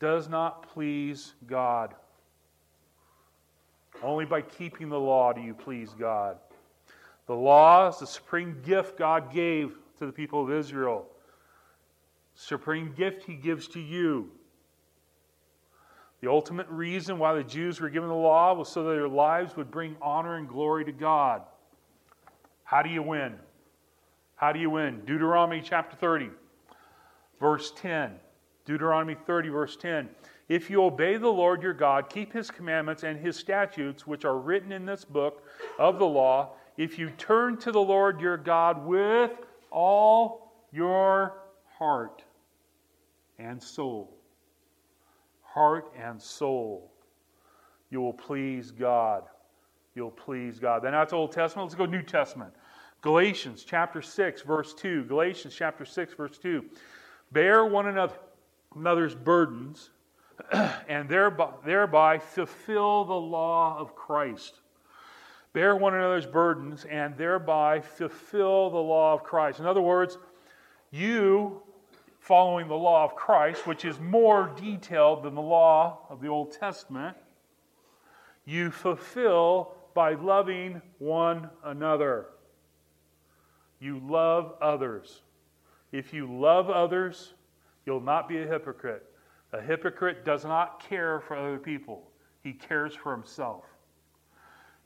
does 0.00 0.28
not 0.28 0.68
please 0.74 1.34
God. 1.46 1.94
Only 4.02 4.24
by 4.24 4.42
keeping 4.42 4.88
the 4.88 4.98
law 4.98 5.32
do 5.32 5.40
you 5.40 5.54
please 5.54 5.94
God. 5.96 6.36
The 7.26 7.36
law 7.36 7.88
is 7.88 8.00
the 8.00 8.08
supreme 8.08 8.60
gift 8.66 8.98
God 8.98 9.32
gave 9.32 9.78
to 10.00 10.06
the 10.06 10.12
people 10.12 10.42
of 10.42 10.50
Israel. 10.50 11.06
Supreme 12.34 12.92
gift 12.92 13.22
He 13.22 13.36
gives 13.36 13.68
to 13.68 13.80
you. 13.80 14.32
The 16.22 16.30
ultimate 16.30 16.68
reason 16.68 17.18
why 17.18 17.34
the 17.34 17.42
Jews 17.42 17.80
were 17.80 17.90
given 17.90 18.08
the 18.08 18.14
law 18.14 18.54
was 18.54 18.68
so 18.68 18.84
that 18.84 18.94
their 18.94 19.08
lives 19.08 19.56
would 19.56 19.72
bring 19.72 19.96
honor 20.00 20.36
and 20.36 20.48
glory 20.48 20.84
to 20.84 20.92
God. 20.92 21.42
How 22.62 22.80
do 22.80 22.88
you 22.88 23.02
win? 23.02 23.34
How 24.36 24.52
do 24.52 24.60
you 24.60 24.70
win? 24.70 25.02
Deuteronomy 25.04 25.60
chapter 25.64 25.96
30, 25.96 26.30
verse 27.40 27.72
10. 27.76 28.12
Deuteronomy 28.64 29.16
30, 29.26 29.48
verse 29.48 29.76
10. 29.76 30.08
If 30.48 30.70
you 30.70 30.84
obey 30.84 31.16
the 31.16 31.28
Lord 31.28 31.60
your 31.60 31.72
God, 31.72 32.08
keep 32.08 32.32
his 32.32 32.52
commandments 32.52 33.02
and 33.02 33.18
his 33.18 33.36
statutes, 33.36 34.06
which 34.06 34.24
are 34.24 34.38
written 34.38 34.70
in 34.70 34.86
this 34.86 35.04
book 35.04 35.42
of 35.76 35.98
the 35.98 36.06
law, 36.06 36.50
if 36.76 37.00
you 37.00 37.10
turn 37.18 37.56
to 37.58 37.72
the 37.72 37.80
Lord 37.80 38.20
your 38.20 38.36
God 38.36 38.86
with 38.86 39.32
all 39.72 40.52
your 40.70 41.34
heart 41.78 42.22
and 43.40 43.60
soul, 43.60 44.21
heart 45.52 45.92
and 46.00 46.20
soul, 46.20 46.90
you 47.90 48.00
will 48.00 48.12
please 48.12 48.70
God. 48.70 49.24
You'll 49.94 50.10
please 50.10 50.58
God. 50.58 50.82
Then 50.82 50.92
that's 50.92 51.12
Old 51.12 51.32
Testament. 51.32 51.66
Let's 51.66 51.74
go 51.74 51.84
New 51.84 52.02
Testament. 52.02 52.52
Galatians 53.02 53.64
chapter 53.64 54.00
6, 54.00 54.42
verse 54.42 54.72
2. 54.74 55.04
Galatians 55.04 55.54
chapter 55.54 55.84
6, 55.84 56.14
verse 56.14 56.38
2. 56.38 56.64
Bear 57.32 57.66
one 57.66 57.86
another's 58.76 59.14
burdens 59.14 59.90
and 60.88 61.08
thereby, 61.08 61.50
thereby 61.64 62.18
fulfill 62.18 63.04
the 63.04 63.12
law 63.12 63.76
of 63.78 63.94
Christ. 63.94 64.60
Bear 65.52 65.76
one 65.76 65.94
another's 65.94 66.26
burdens 66.26 66.86
and 66.86 67.16
thereby 67.16 67.80
fulfill 67.80 68.70
the 68.70 68.78
law 68.78 69.12
of 69.12 69.22
Christ. 69.22 69.60
In 69.60 69.66
other 69.66 69.82
words, 69.82 70.16
you 70.90 71.62
following 72.22 72.68
the 72.68 72.74
law 72.74 73.02
of 73.02 73.16
Christ, 73.16 73.66
which 73.66 73.84
is 73.84 73.98
more 73.98 74.54
detailed 74.56 75.24
than 75.24 75.34
the 75.34 75.42
law 75.42 76.06
of 76.08 76.20
the 76.20 76.28
Old 76.28 76.52
Testament, 76.52 77.16
you 78.44 78.70
fulfill 78.70 79.74
by 79.92 80.14
loving 80.14 80.80
one 80.98 81.50
another. 81.64 82.26
You 83.80 84.00
love 84.08 84.54
others. 84.62 85.22
If 85.90 86.14
you 86.14 86.32
love 86.32 86.70
others, 86.70 87.34
you'll 87.86 88.00
not 88.00 88.28
be 88.28 88.40
a 88.40 88.46
hypocrite. 88.46 89.02
A 89.52 89.60
hypocrite 89.60 90.24
does 90.24 90.44
not 90.44 90.80
care 90.88 91.18
for 91.20 91.36
other 91.36 91.58
people, 91.58 92.08
he 92.44 92.52
cares 92.52 92.94
for 92.94 93.10
himself. 93.10 93.64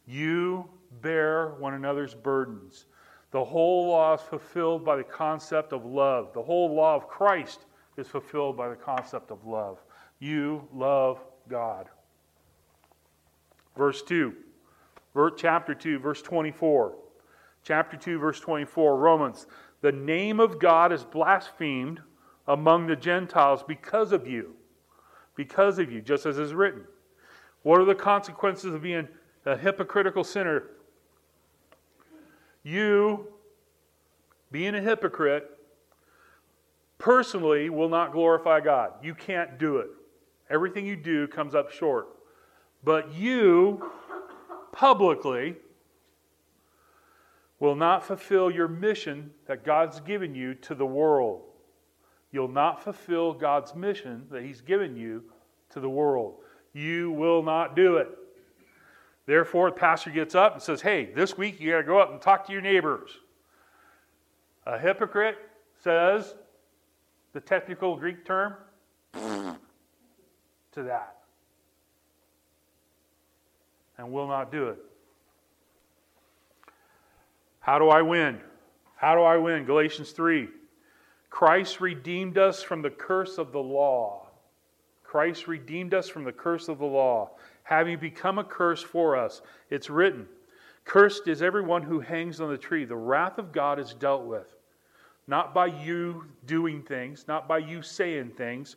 You 0.06 0.70
bear 1.02 1.48
one 1.58 1.74
another's 1.74 2.14
burdens. 2.14 2.86
The 3.32 3.44
whole 3.44 3.88
law 3.88 4.14
is 4.14 4.20
fulfilled 4.22 4.84
by 4.84 4.96
the 4.96 5.04
concept 5.04 5.72
of 5.72 5.84
love. 5.84 6.32
The 6.32 6.42
whole 6.42 6.74
law 6.74 6.94
of 6.94 7.08
Christ 7.08 7.66
is 7.96 8.08
fulfilled 8.08 8.56
by 8.56 8.68
the 8.68 8.76
concept 8.76 9.30
of 9.30 9.44
love. 9.44 9.78
You 10.20 10.66
love 10.72 11.18
God. 11.48 11.88
Verse 13.76 14.02
2, 14.02 14.34
chapter 15.36 15.74
2, 15.74 15.98
verse 15.98 16.22
24. 16.22 16.96
Chapter 17.62 17.96
2, 17.96 18.18
verse 18.18 18.40
24, 18.40 18.96
Romans. 18.96 19.46
The 19.82 19.92
name 19.92 20.40
of 20.40 20.58
God 20.58 20.92
is 20.92 21.04
blasphemed 21.04 22.00
among 22.48 22.86
the 22.86 22.96
Gentiles 22.96 23.62
because 23.66 24.12
of 24.12 24.26
you. 24.26 24.54
Because 25.34 25.78
of 25.78 25.92
you, 25.92 26.00
just 26.00 26.24
as 26.24 26.38
is 26.38 26.54
written. 26.54 26.84
What 27.62 27.80
are 27.80 27.84
the 27.84 27.94
consequences 27.94 28.72
of 28.72 28.82
being 28.82 29.08
a 29.44 29.56
hypocritical 29.56 30.24
sinner? 30.24 30.70
You, 32.66 33.28
being 34.50 34.74
a 34.74 34.80
hypocrite, 34.80 35.48
personally 36.98 37.70
will 37.70 37.88
not 37.88 38.10
glorify 38.10 38.58
God. 38.58 38.94
You 39.04 39.14
can't 39.14 39.56
do 39.56 39.76
it. 39.76 39.86
Everything 40.50 40.84
you 40.84 40.96
do 40.96 41.28
comes 41.28 41.54
up 41.54 41.70
short. 41.70 42.08
But 42.82 43.14
you, 43.14 43.88
publicly, 44.72 45.54
will 47.60 47.76
not 47.76 48.04
fulfill 48.04 48.50
your 48.50 48.66
mission 48.66 49.30
that 49.46 49.64
God's 49.64 50.00
given 50.00 50.34
you 50.34 50.54
to 50.54 50.74
the 50.74 50.84
world. 50.84 51.42
You'll 52.32 52.48
not 52.48 52.82
fulfill 52.82 53.32
God's 53.32 53.76
mission 53.76 54.26
that 54.32 54.42
He's 54.42 54.60
given 54.60 54.96
you 54.96 55.22
to 55.70 55.78
the 55.78 55.88
world. 55.88 56.38
You 56.72 57.12
will 57.12 57.44
not 57.44 57.76
do 57.76 57.98
it. 57.98 58.08
Therefore, 59.26 59.70
the 59.70 59.76
pastor 59.76 60.10
gets 60.10 60.34
up 60.34 60.54
and 60.54 60.62
says, 60.62 60.80
Hey, 60.80 61.10
this 61.14 61.36
week 61.36 61.60
you 61.60 61.72
got 61.72 61.78
to 61.78 61.82
go 61.82 61.98
up 61.98 62.12
and 62.12 62.20
talk 62.20 62.46
to 62.46 62.52
your 62.52 62.62
neighbors. 62.62 63.10
A 64.64 64.78
hypocrite 64.78 65.36
says, 65.82 66.34
the 67.32 67.40
technical 67.40 67.96
Greek 67.96 68.24
term, 68.24 68.54
to 69.12 69.58
that. 70.74 71.16
And 73.98 74.10
will 74.10 74.26
not 74.26 74.50
do 74.50 74.68
it. 74.68 74.78
How 77.60 77.78
do 77.78 77.88
I 77.88 78.02
win? 78.02 78.40
How 78.96 79.14
do 79.14 79.22
I 79.22 79.36
win? 79.36 79.64
Galatians 79.64 80.12
3. 80.12 80.48
Christ 81.30 81.80
redeemed 81.80 82.38
us 82.38 82.62
from 82.62 82.82
the 82.82 82.90
curse 82.90 83.38
of 83.38 83.52
the 83.52 83.58
law. 83.58 84.28
Christ 85.02 85.46
redeemed 85.46 85.92
us 85.92 86.08
from 86.08 86.24
the 86.24 86.32
curse 86.32 86.68
of 86.68 86.78
the 86.78 86.86
law, 86.86 87.30
having 87.66 87.98
become 87.98 88.38
a 88.38 88.44
curse 88.44 88.80
for 88.80 89.16
us. 89.16 89.42
It's 89.70 89.90
written, 89.90 90.26
Cursed 90.84 91.26
is 91.26 91.42
everyone 91.42 91.82
who 91.82 91.98
hangs 91.98 92.40
on 92.40 92.48
the 92.48 92.56
tree. 92.56 92.84
The 92.84 92.94
wrath 92.94 93.38
of 93.38 93.50
God 93.50 93.80
is 93.80 93.92
dealt 93.92 94.24
with, 94.24 94.54
not 95.26 95.52
by 95.52 95.66
you 95.66 96.26
doing 96.46 96.80
things, 96.80 97.24
not 97.26 97.48
by 97.48 97.58
you 97.58 97.82
saying 97.82 98.30
things, 98.36 98.76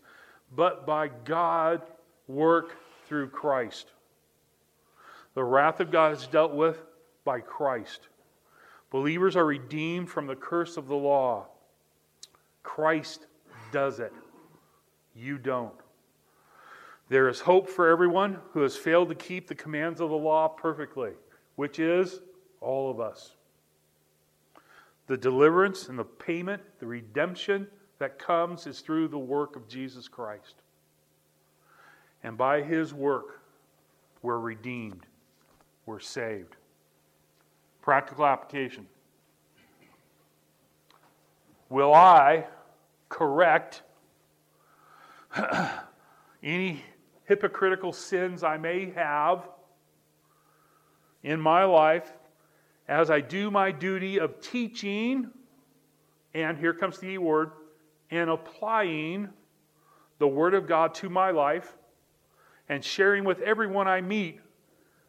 but 0.56 0.88
by 0.88 1.10
God 1.24 1.84
work 2.28 2.78
through 3.08 3.30
Christ. 3.30 3.92
The 5.36 5.44
wrath 5.44 5.80
of 5.80 5.92
God 5.92 6.14
is 6.14 6.26
dealt 6.26 6.56
with 6.56 6.82
by 7.24 7.42
Christ. 7.42 8.10
Believers 8.90 9.36
are 9.36 9.46
redeemed 9.46 10.10
from 10.10 10.26
the 10.26 10.36
curse 10.36 10.78
of 10.78 10.88
the 10.88 10.96
law. 10.96 11.46
Christ 12.64 13.28
does 13.72 14.00
it. 14.00 14.14
You 15.16 15.38
don't. 15.38 15.76
There 17.10 17.28
is 17.28 17.40
hope 17.40 17.68
for 17.68 17.88
everyone 17.90 18.38
who 18.52 18.62
has 18.62 18.76
failed 18.76 19.10
to 19.10 19.16
keep 19.16 19.48
the 19.48 19.56
commands 19.56 20.00
of 20.00 20.12
the 20.12 20.16
law 20.16 20.48
perfectly, 20.48 21.12
which 21.56 21.80
is 21.80 22.22
all 22.62 22.92
of 22.92 23.00
us. 23.00 23.36
The 25.08 25.18
deliverance 25.18 25.90
and 25.90 25.98
the 25.98 26.04
payment, 26.04 26.62
the 26.80 26.86
redemption 26.86 27.68
that 27.98 28.20
comes 28.20 28.68
is 28.68 28.82
through 28.82 29.08
the 29.08 29.18
work 29.18 29.56
of 29.56 29.68
Jesus 29.68 30.08
Christ. 30.08 30.62
And 32.24 32.38
by 32.38 32.62
his 32.62 32.94
work, 32.94 33.42
we're 34.22 34.38
redeemed, 34.38 35.08
we're 35.88 36.00
saved. 36.00 36.58
Practical 37.82 38.24
application. 38.24 38.86
Will 41.70 41.94
I 41.94 42.46
correct 43.10 43.82
any 46.44 46.84
hypocritical 47.30 47.94
sins 47.94 48.44
I 48.44 48.58
may 48.58 48.90
have 48.90 49.48
in 51.22 51.40
my 51.40 51.64
life 51.64 52.12
as 52.88 53.12
I 53.12 53.22
do 53.22 53.52
my 53.52 53.72
duty 53.72 54.20
of 54.20 54.42
teaching, 54.42 55.30
and 56.34 56.58
here 56.58 56.74
comes 56.74 56.98
the 56.98 57.08
E 57.08 57.18
word, 57.20 57.52
and 58.10 58.32
applying 58.32 59.30
the 60.18 60.28
Word 60.28 60.56
of 60.56 60.68
God 60.68 60.96
to 60.96 61.10
my 61.10 61.30
life 61.30 61.78
and 62.68 62.84
sharing 62.84 63.24
with 63.24 63.40
everyone 63.42 63.88
I 63.88 64.02
meet 64.02 64.40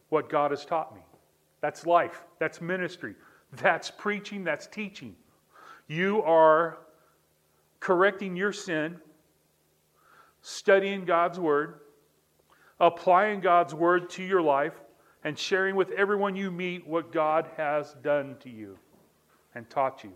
what 0.09 0.29
God 0.29 0.51
has 0.51 0.63
taught 0.63 0.93
me. 0.93 1.01
That's 1.59 1.87
life, 1.87 2.23
that's 2.39 2.61
ministry, 2.61 3.15
that's 3.53 3.89
preaching, 3.89 4.43
that's 4.43 4.67
teaching. 4.67 5.15
You 5.87 6.21
are 6.21 6.77
correcting 7.79 8.35
your 8.35 8.53
sin, 8.53 8.97
studying 10.43 11.03
God's 11.03 11.39
Word, 11.39 11.79
applying 12.81 13.39
God's 13.39 13.73
word 13.73 14.09
to 14.09 14.23
your 14.23 14.41
life, 14.41 14.73
and 15.23 15.37
sharing 15.37 15.75
with 15.75 15.91
everyone 15.91 16.35
you 16.35 16.49
meet 16.49 16.85
what 16.87 17.11
God 17.11 17.47
has 17.55 17.95
done 18.01 18.35
to 18.39 18.49
you 18.49 18.77
and 19.53 19.69
taught 19.69 20.03
you. 20.03 20.11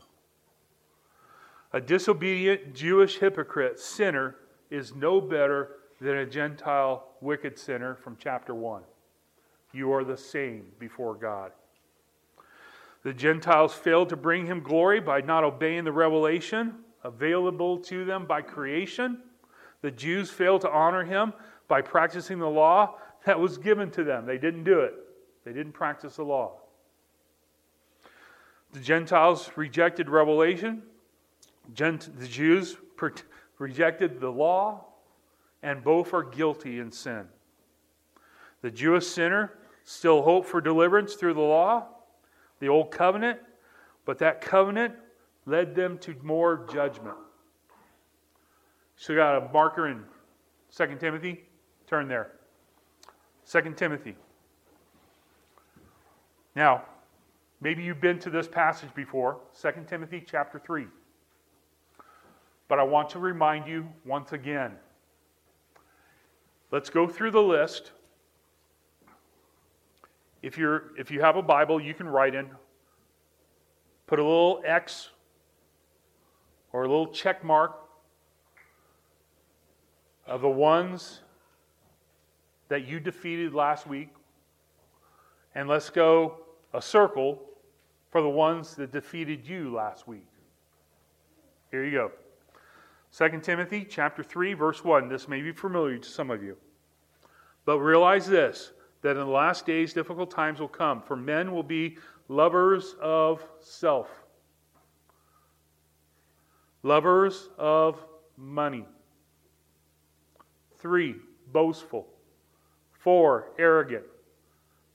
A 1.73 1.79
disobedient 1.79 2.73
Jewish 2.73 3.19
hypocrite, 3.19 3.79
sinner, 3.79 4.35
is 4.71 4.95
no 4.95 5.21
better 5.21 5.77
than 6.01 6.17
a 6.17 6.25
Gentile 6.25 7.07
wicked 7.21 7.59
sinner 7.59 7.93
from 7.95 8.17
chapter 8.19 8.55
1. 8.55 8.81
You 9.71 9.93
are 9.93 10.03
the 10.03 10.17
same 10.17 10.65
before 10.79 11.13
God. 11.13 11.51
The 13.03 13.13
Gentiles 13.13 13.75
failed 13.75 14.09
to 14.09 14.15
bring 14.15 14.47
him 14.47 14.61
glory 14.61 14.99
by 14.99 15.21
not 15.21 15.43
obeying 15.43 15.83
the 15.83 15.91
revelation 15.91 16.73
available 17.03 17.77
to 17.77 18.03
them 18.03 18.25
by 18.25 18.41
creation. 18.41 19.19
The 19.81 19.91
Jews 19.91 20.31
failed 20.31 20.61
to 20.61 20.71
honor 20.71 21.03
him 21.03 21.33
by 21.67 21.81
practicing 21.81 22.39
the 22.39 22.49
law 22.49 22.95
that 23.25 23.39
was 23.39 23.57
given 23.57 23.89
to 23.91 24.03
them. 24.03 24.25
They 24.25 24.37
didn't 24.37 24.63
do 24.63 24.81
it, 24.81 24.93
they 25.43 25.53
didn't 25.53 25.73
practice 25.73 26.17
the 26.17 26.23
law. 26.23 26.59
The 28.73 28.79
Gentiles 28.79 29.49
rejected 29.55 30.09
revelation, 30.09 30.83
the 31.75 32.27
Jews 32.27 32.77
rejected 33.57 34.19
the 34.19 34.31
law, 34.31 34.85
and 35.63 35.83
both 35.83 36.13
are 36.13 36.23
guilty 36.23 36.79
in 36.79 36.91
sin. 36.91 37.27
The 38.61 38.71
Jewish 38.71 39.07
sinner 39.07 39.53
still 39.83 40.21
hoped 40.23 40.49
for 40.49 40.59
deliverance 40.61 41.13
through 41.15 41.35
the 41.35 41.39
law, 41.39 41.87
the 42.59 42.67
old 42.67 42.91
covenant, 42.91 43.39
but 44.03 44.17
that 44.19 44.41
covenant 44.41 44.93
led 45.45 45.73
them 45.75 45.97
to 45.99 46.15
more 46.21 46.67
judgment. 46.71 47.15
So 48.97 49.15
got 49.15 49.37
a 49.37 49.49
marker 49.51 49.87
in 49.87 50.03
2 50.75 50.97
Timothy? 50.99 51.43
Turn 51.87 52.07
there. 52.07 52.31
2 53.49 53.73
Timothy. 53.75 54.15
Now, 56.55 56.83
maybe 57.61 57.83
you've 57.83 58.01
been 58.01 58.17
to 58.19 58.29
this 58.29 58.47
passage 58.47 58.93
before, 58.95 59.39
2 59.61 59.71
Timothy 59.87 60.23
chapter 60.25 60.57
3. 60.57 60.87
But 62.67 62.79
I 62.79 62.83
want 62.83 63.09
to 63.11 63.19
remind 63.19 63.67
you 63.67 63.87
once 64.05 64.31
again. 64.31 64.71
Let's 66.71 66.89
go 66.89 67.07
through 67.07 67.31
the 67.31 67.41
list. 67.41 67.91
If, 70.41 70.57
you're, 70.57 70.97
if 70.97 71.11
you 71.11 71.21
have 71.21 71.35
a 71.35 71.41
Bible, 71.41 71.79
you 71.79 71.93
can 71.93 72.07
write 72.07 72.33
in, 72.33 72.49
put 74.07 74.19
a 74.19 74.23
little 74.23 74.61
X 74.65 75.09
or 76.71 76.83
a 76.83 76.87
little 76.87 77.07
check 77.07 77.43
mark 77.43 77.79
of 80.25 80.41
the 80.41 80.49
ones 80.49 81.21
that 82.67 82.87
you 82.87 82.99
defeated 82.99 83.53
last 83.53 83.87
week. 83.87 84.09
And 85.53 85.67
let's 85.67 85.89
go 85.89 86.37
a 86.73 86.81
circle 86.81 87.41
for 88.11 88.21
the 88.21 88.29
ones 88.29 88.75
that 88.75 88.91
defeated 88.91 89.47
you 89.47 89.73
last 89.73 90.07
week. 90.07 90.27
Here 91.71 91.83
you 91.83 91.91
go. 91.91 92.11
2 93.17 93.39
Timothy 93.39 93.85
chapter 93.89 94.23
3 94.23 94.53
verse 94.53 94.83
1. 94.83 95.07
This 95.07 95.27
may 95.27 95.41
be 95.41 95.51
familiar 95.51 95.97
to 95.97 96.09
some 96.09 96.29
of 96.31 96.43
you. 96.43 96.57
But 97.65 97.79
realize 97.79 98.27
this 98.27 98.71
that 99.01 99.11
in 99.11 99.17
the 99.17 99.25
last 99.25 99.65
days 99.65 99.93
difficult 99.93 100.31
times 100.31 100.59
will 100.59 100.67
come 100.67 101.01
for 101.01 101.15
men 101.15 101.51
will 101.51 101.63
be 101.63 101.97
lovers 102.27 102.95
of 103.01 103.45
self 103.59 104.09
lovers 106.85 107.49
of 107.57 107.99
money. 108.37 108.85
Three, 110.77 111.15
boastful. 111.51 112.07
Four, 113.05 113.49
arrogant. 113.59 114.03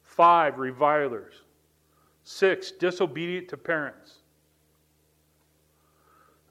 Five, 0.02 0.58
revilers. 0.58 1.34
Six, 2.24 2.72
disobedient 2.72 3.46
to 3.50 3.56
parents. 3.56 4.14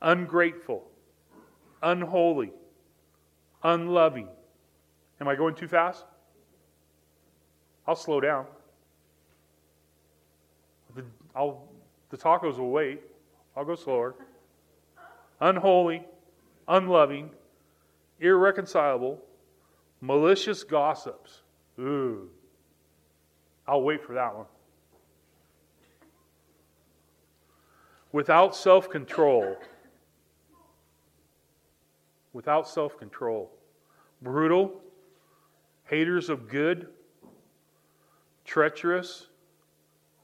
Ungrateful. 0.01 0.87
Unholy. 1.83 2.53
Unloving. 3.61 4.29
Am 5.19 5.27
I 5.27 5.35
going 5.35 5.53
too 5.53 5.67
fast? 5.67 6.05
I'll 7.85 7.97
slow 7.97 8.21
down. 8.21 8.45
The, 10.95 11.03
I'll, 11.35 11.67
the 12.09 12.15
tacos 12.15 12.57
will 12.57 12.71
wait. 12.71 13.01
I'll 13.57 13.65
go 13.65 13.75
slower 13.75 14.15
unholy, 15.41 16.05
unloving, 16.69 17.31
irreconcilable, 18.21 19.19
malicious 19.99 20.63
gossips. 20.63 21.41
Ooh. 21.79 22.29
I'll 23.67 23.83
wait 23.83 24.03
for 24.03 24.13
that 24.13 24.35
one. 24.35 24.45
Without 28.11 28.55
self 28.55 28.89
control. 28.89 29.55
Without 32.33 32.67
self 32.67 32.97
control. 32.97 33.51
Brutal, 34.21 34.81
haters 35.85 36.29
of 36.29 36.49
good, 36.49 36.87
treacherous, 38.43 39.27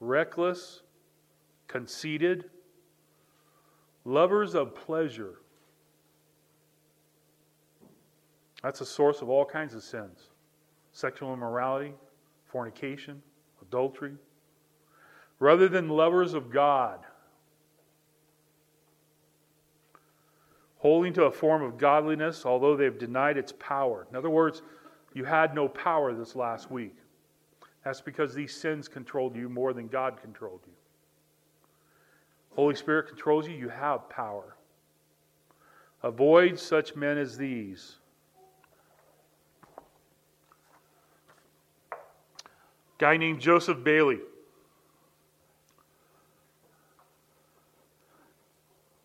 reckless, 0.00 0.82
conceited 1.68 2.50
lovers 4.04 4.54
of 4.54 4.74
pleasure. 4.74 5.36
That's 8.62 8.80
a 8.82 8.86
source 8.86 9.22
of 9.22 9.30
all 9.30 9.44
kinds 9.44 9.74
of 9.74 9.82
sins 9.82 10.30
sexual 10.96 11.34
immorality, 11.34 11.92
fornication, 12.46 13.22
adultery. 13.60 14.14
Rather 15.38 15.68
than 15.68 15.90
lovers 15.90 16.32
of 16.32 16.50
God, 16.50 17.00
holding 20.78 21.12
to 21.12 21.24
a 21.24 21.30
form 21.30 21.62
of 21.62 21.76
godliness, 21.76 22.46
although 22.46 22.74
they've 22.74 22.98
denied 22.98 23.36
its 23.36 23.52
power. 23.58 24.06
In 24.10 24.16
other 24.16 24.30
words, 24.30 24.62
you 25.12 25.24
had 25.24 25.54
no 25.54 25.68
power 25.68 26.14
this 26.14 26.34
last 26.34 26.70
week. 26.70 26.96
That's 27.84 28.00
because 28.00 28.32
these 28.32 28.54
sins 28.54 28.88
controlled 28.88 29.36
you 29.36 29.50
more 29.50 29.74
than 29.74 29.88
God 29.88 30.18
controlled 30.18 30.60
you. 30.66 30.72
Holy 32.54 32.74
Spirit 32.74 33.06
controls 33.06 33.46
you, 33.46 33.54
you 33.54 33.68
have 33.68 34.08
power. 34.08 34.56
Avoid 36.02 36.58
such 36.58 36.96
men 36.96 37.18
as 37.18 37.36
these. 37.36 37.96
Guy 42.98 43.16
named 43.16 43.40
Joseph 43.40 43.82
Bailey. 43.82 44.20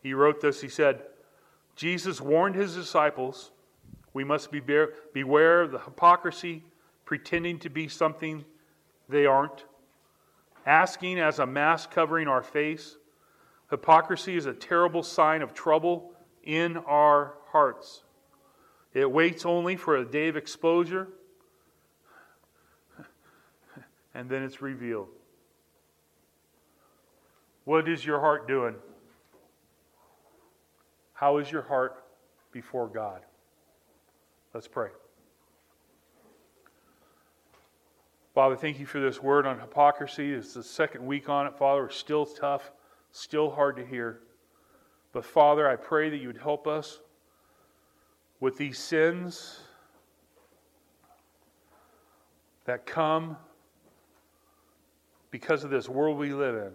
He 0.02 0.14
wrote 0.14 0.40
this. 0.40 0.60
He 0.60 0.68
said, 0.68 1.02
Jesus 1.76 2.20
warned 2.20 2.54
his 2.54 2.74
disciples 2.74 3.50
we 4.14 4.24
must 4.24 4.50
be 4.50 4.60
bear, 4.60 4.90
beware 5.14 5.62
of 5.62 5.72
the 5.72 5.78
hypocrisy, 5.78 6.64
pretending 7.04 7.58
to 7.60 7.70
be 7.70 7.88
something 7.88 8.44
they 9.08 9.24
aren't, 9.24 9.64
asking 10.66 11.18
as 11.18 11.38
a 11.38 11.46
mask 11.46 11.90
covering 11.90 12.28
our 12.28 12.42
face, 12.42 12.96
Hypocrisy 13.72 14.36
is 14.36 14.44
a 14.44 14.52
terrible 14.52 15.02
sign 15.02 15.40
of 15.40 15.54
trouble 15.54 16.12
in 16.44 16.76
our 16.76 17.32
hearts. 17.52 18.02
It 18.92 19.10
waits 19.10 19.46
only 19.46 19.76
for 19.76 19.96
a 19.96 20.04
day 20.04 20.28
of 20.28 20.36
exposure, 20.36 21.08
and 24.14 24.28
then 24.28 24.42
it's 24.42 24.62
revealed. 24.62 25.08
What 27.64 27.88
is 27.88 28.04
your 28.04 28.20
heart 28.20 28.48
doing? 28.48 28.74
How 31.12 31.38
is 31.38 31.50
your 31.50 31.62
heart 31.62 32.04
before 32.50 32.88
God? 32.88 33.20
Let's 34.52 34.68
pray. 34.68 34.88
Father, 38.34 38.56
thank 38.56 38.80
you 38.80 38.86
for 38.86 38.98
this 38.98 39.22
word 39.22 39.46
on 39.46 39.60
hypocrisy. 39.60 40.32
It's 40.32 40.54
the 40.54 40.62
second 40.62 41.06
week 41.06 41.28
on 41.28 41.46
it, 41.46 41.56
Father. 41.56 41.86
It's 41.86 41.96
still 41.96 42.26
tough 42.26 42.72
still 43.12 43.50
hard 43.50 43.76
to 43.76 43.86
hear. 43.86 44.20
But 45.12 45.24
Father, 45.24 45.68
I 45.68 45.76
pray 45.76 46.10
that 46.10 46.16
you 46.16 46.26
would 46.26 46.38
help 46.38 46.66
us 46.66 47.00
with 48.40 48.56
these 48.56 48.78
sins 48.78 49.60
that 52.64 52.86
come 52.86 53.36
because 55.32 55.64
of 55.64 55.70
this 55.70 55.88
world 55.88 56.16
we 56.16 56.32
live 56.32 56.54
in. 56.54 56.72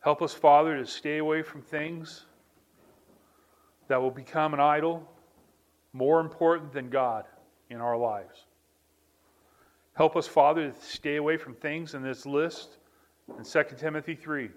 Help 0.00 0.20
us, 0.20 0.34
Father, 0.34 0.76
to 0.78 0.84
stay 0.84 1.18
away 1.18 1.42
from 1.42 1.62
things 1.62 2.24
that 3.86 4.00
will 4.00 4.10
become 4.10 4.54
an 4.54 4.58
idol 4.58 5.08
more 5.92 6.18
important 6.18 6.72
than 6.72 6.88
God 6.88 7.26
in 7.70 7.76
our 7.76 7.96
lives. 7.96 8.46
Help 9.94 10.16
us, 10.16 10.26
Father, 10.26 10.70
to 10.70 10.80
stay 10.80 11.16
away 11.16 11.36
from 11.36 11.54
things 11.54 11.94
in 11.94 12.02
this 12.02 12.24
list 12.24 12.78
in 13.38 13.44
2 13.44 13.76
Timothy 13.76 14.14
3. 14.16 14.50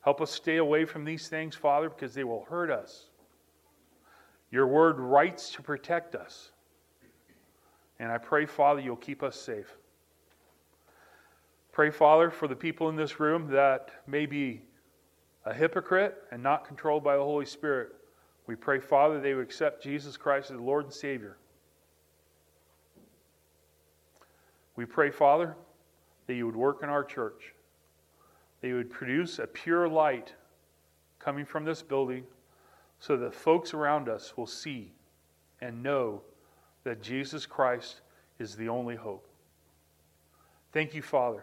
Help 0.00 0.20
us 0.20 0.30
stay 0.30 0.56
away 0.56 0.86
from 0.86 1.04
these 1.04 1.28
things, 1.28 1.54
Father, 1.54 1.90
because 1.90 2.14
they 2.14 2.24
will 2.24 2.44
hurt 2.48 2.70
us. 2.70 3.10
Your 4.50 4.66
word 4.66 4.98
writes 4.98 5.52
to 5.52 5.62
protect 5.62 6.14
us. 6.14 6.52
And 7.98 8.10
I 8.10 8.18
pray, 8.18 8.46
Father, 8.46 8.80
you'll 8.80 8.96
keep 8.96 9.22
us 9.22 9.38
safe. 9.38 9.76
Pray, 11.74 11.90
Father, 11.90 12.30
for 12.30 12.46
the 12.46 12.54
people 12.54 12.88
in 12.88 12.94
this 12.94 13.18
room 13.18 13.50
that 13.50 13.90
may 14.06 14.26
be 14.26 14.62
a 15.44 15.52
hypocrite 15.52 16.22
and 16.30 16.40
not 16.40 16.64
controlled 16.64 17.02
by 17.02 17.16
the 17.16 17.22
Holy 17.22 17.44
Spirit. 17.44 17.96
We 18.46 18.54
pray, 18.54 18.78
Father, 18.78 19.20
they 19.20 19.34
would 19.34 19.42
accept 19.42 19.82
Jesus 19.82 20.16
Christ 20.16 20.52
as 20.52 20.60
Lord 20.60 20.84
and 20.84 20.94
Savior. 20.94 21.36
We 24.76 24.84
pray, 24.84 25.10
Father, 25.10 25.56
that 26.28 26.34
you 26.34 26.46
would 26.46 26.54
work 26.54 26.84
in 26.84 26.88
our 26.88 27.02
church, 27.02 27.54
that 28.60 28.68
you 28.68 28.76
would 28.76 28.90
produce 28.90 29.40
a 29.40 29.46
pure 29.48 29.88
light 29.88 30.32
coming 31.18 31.44
from 31.44 31.64
this 31.64 31.82
building 31.82 32.22
so 33.00 33.16
that 33.16 33.34
folks 33.34 33.74
around 33.74 34.08
us 34.08 34.36
will 34.36 34.46
see 34.46 34.92
and 35.60 35.82
know 35.82 36.22
that 36.84 37.02
Jesus 37.02 37.46
Christ 37.46 38.02
is 38.38 38.54
the 38.54 38.68
only 38.68 38.94
hope. 38.94 39.26
Thank 40.72 40.94
you, 40.94 41.02
Father. 41.02 41.42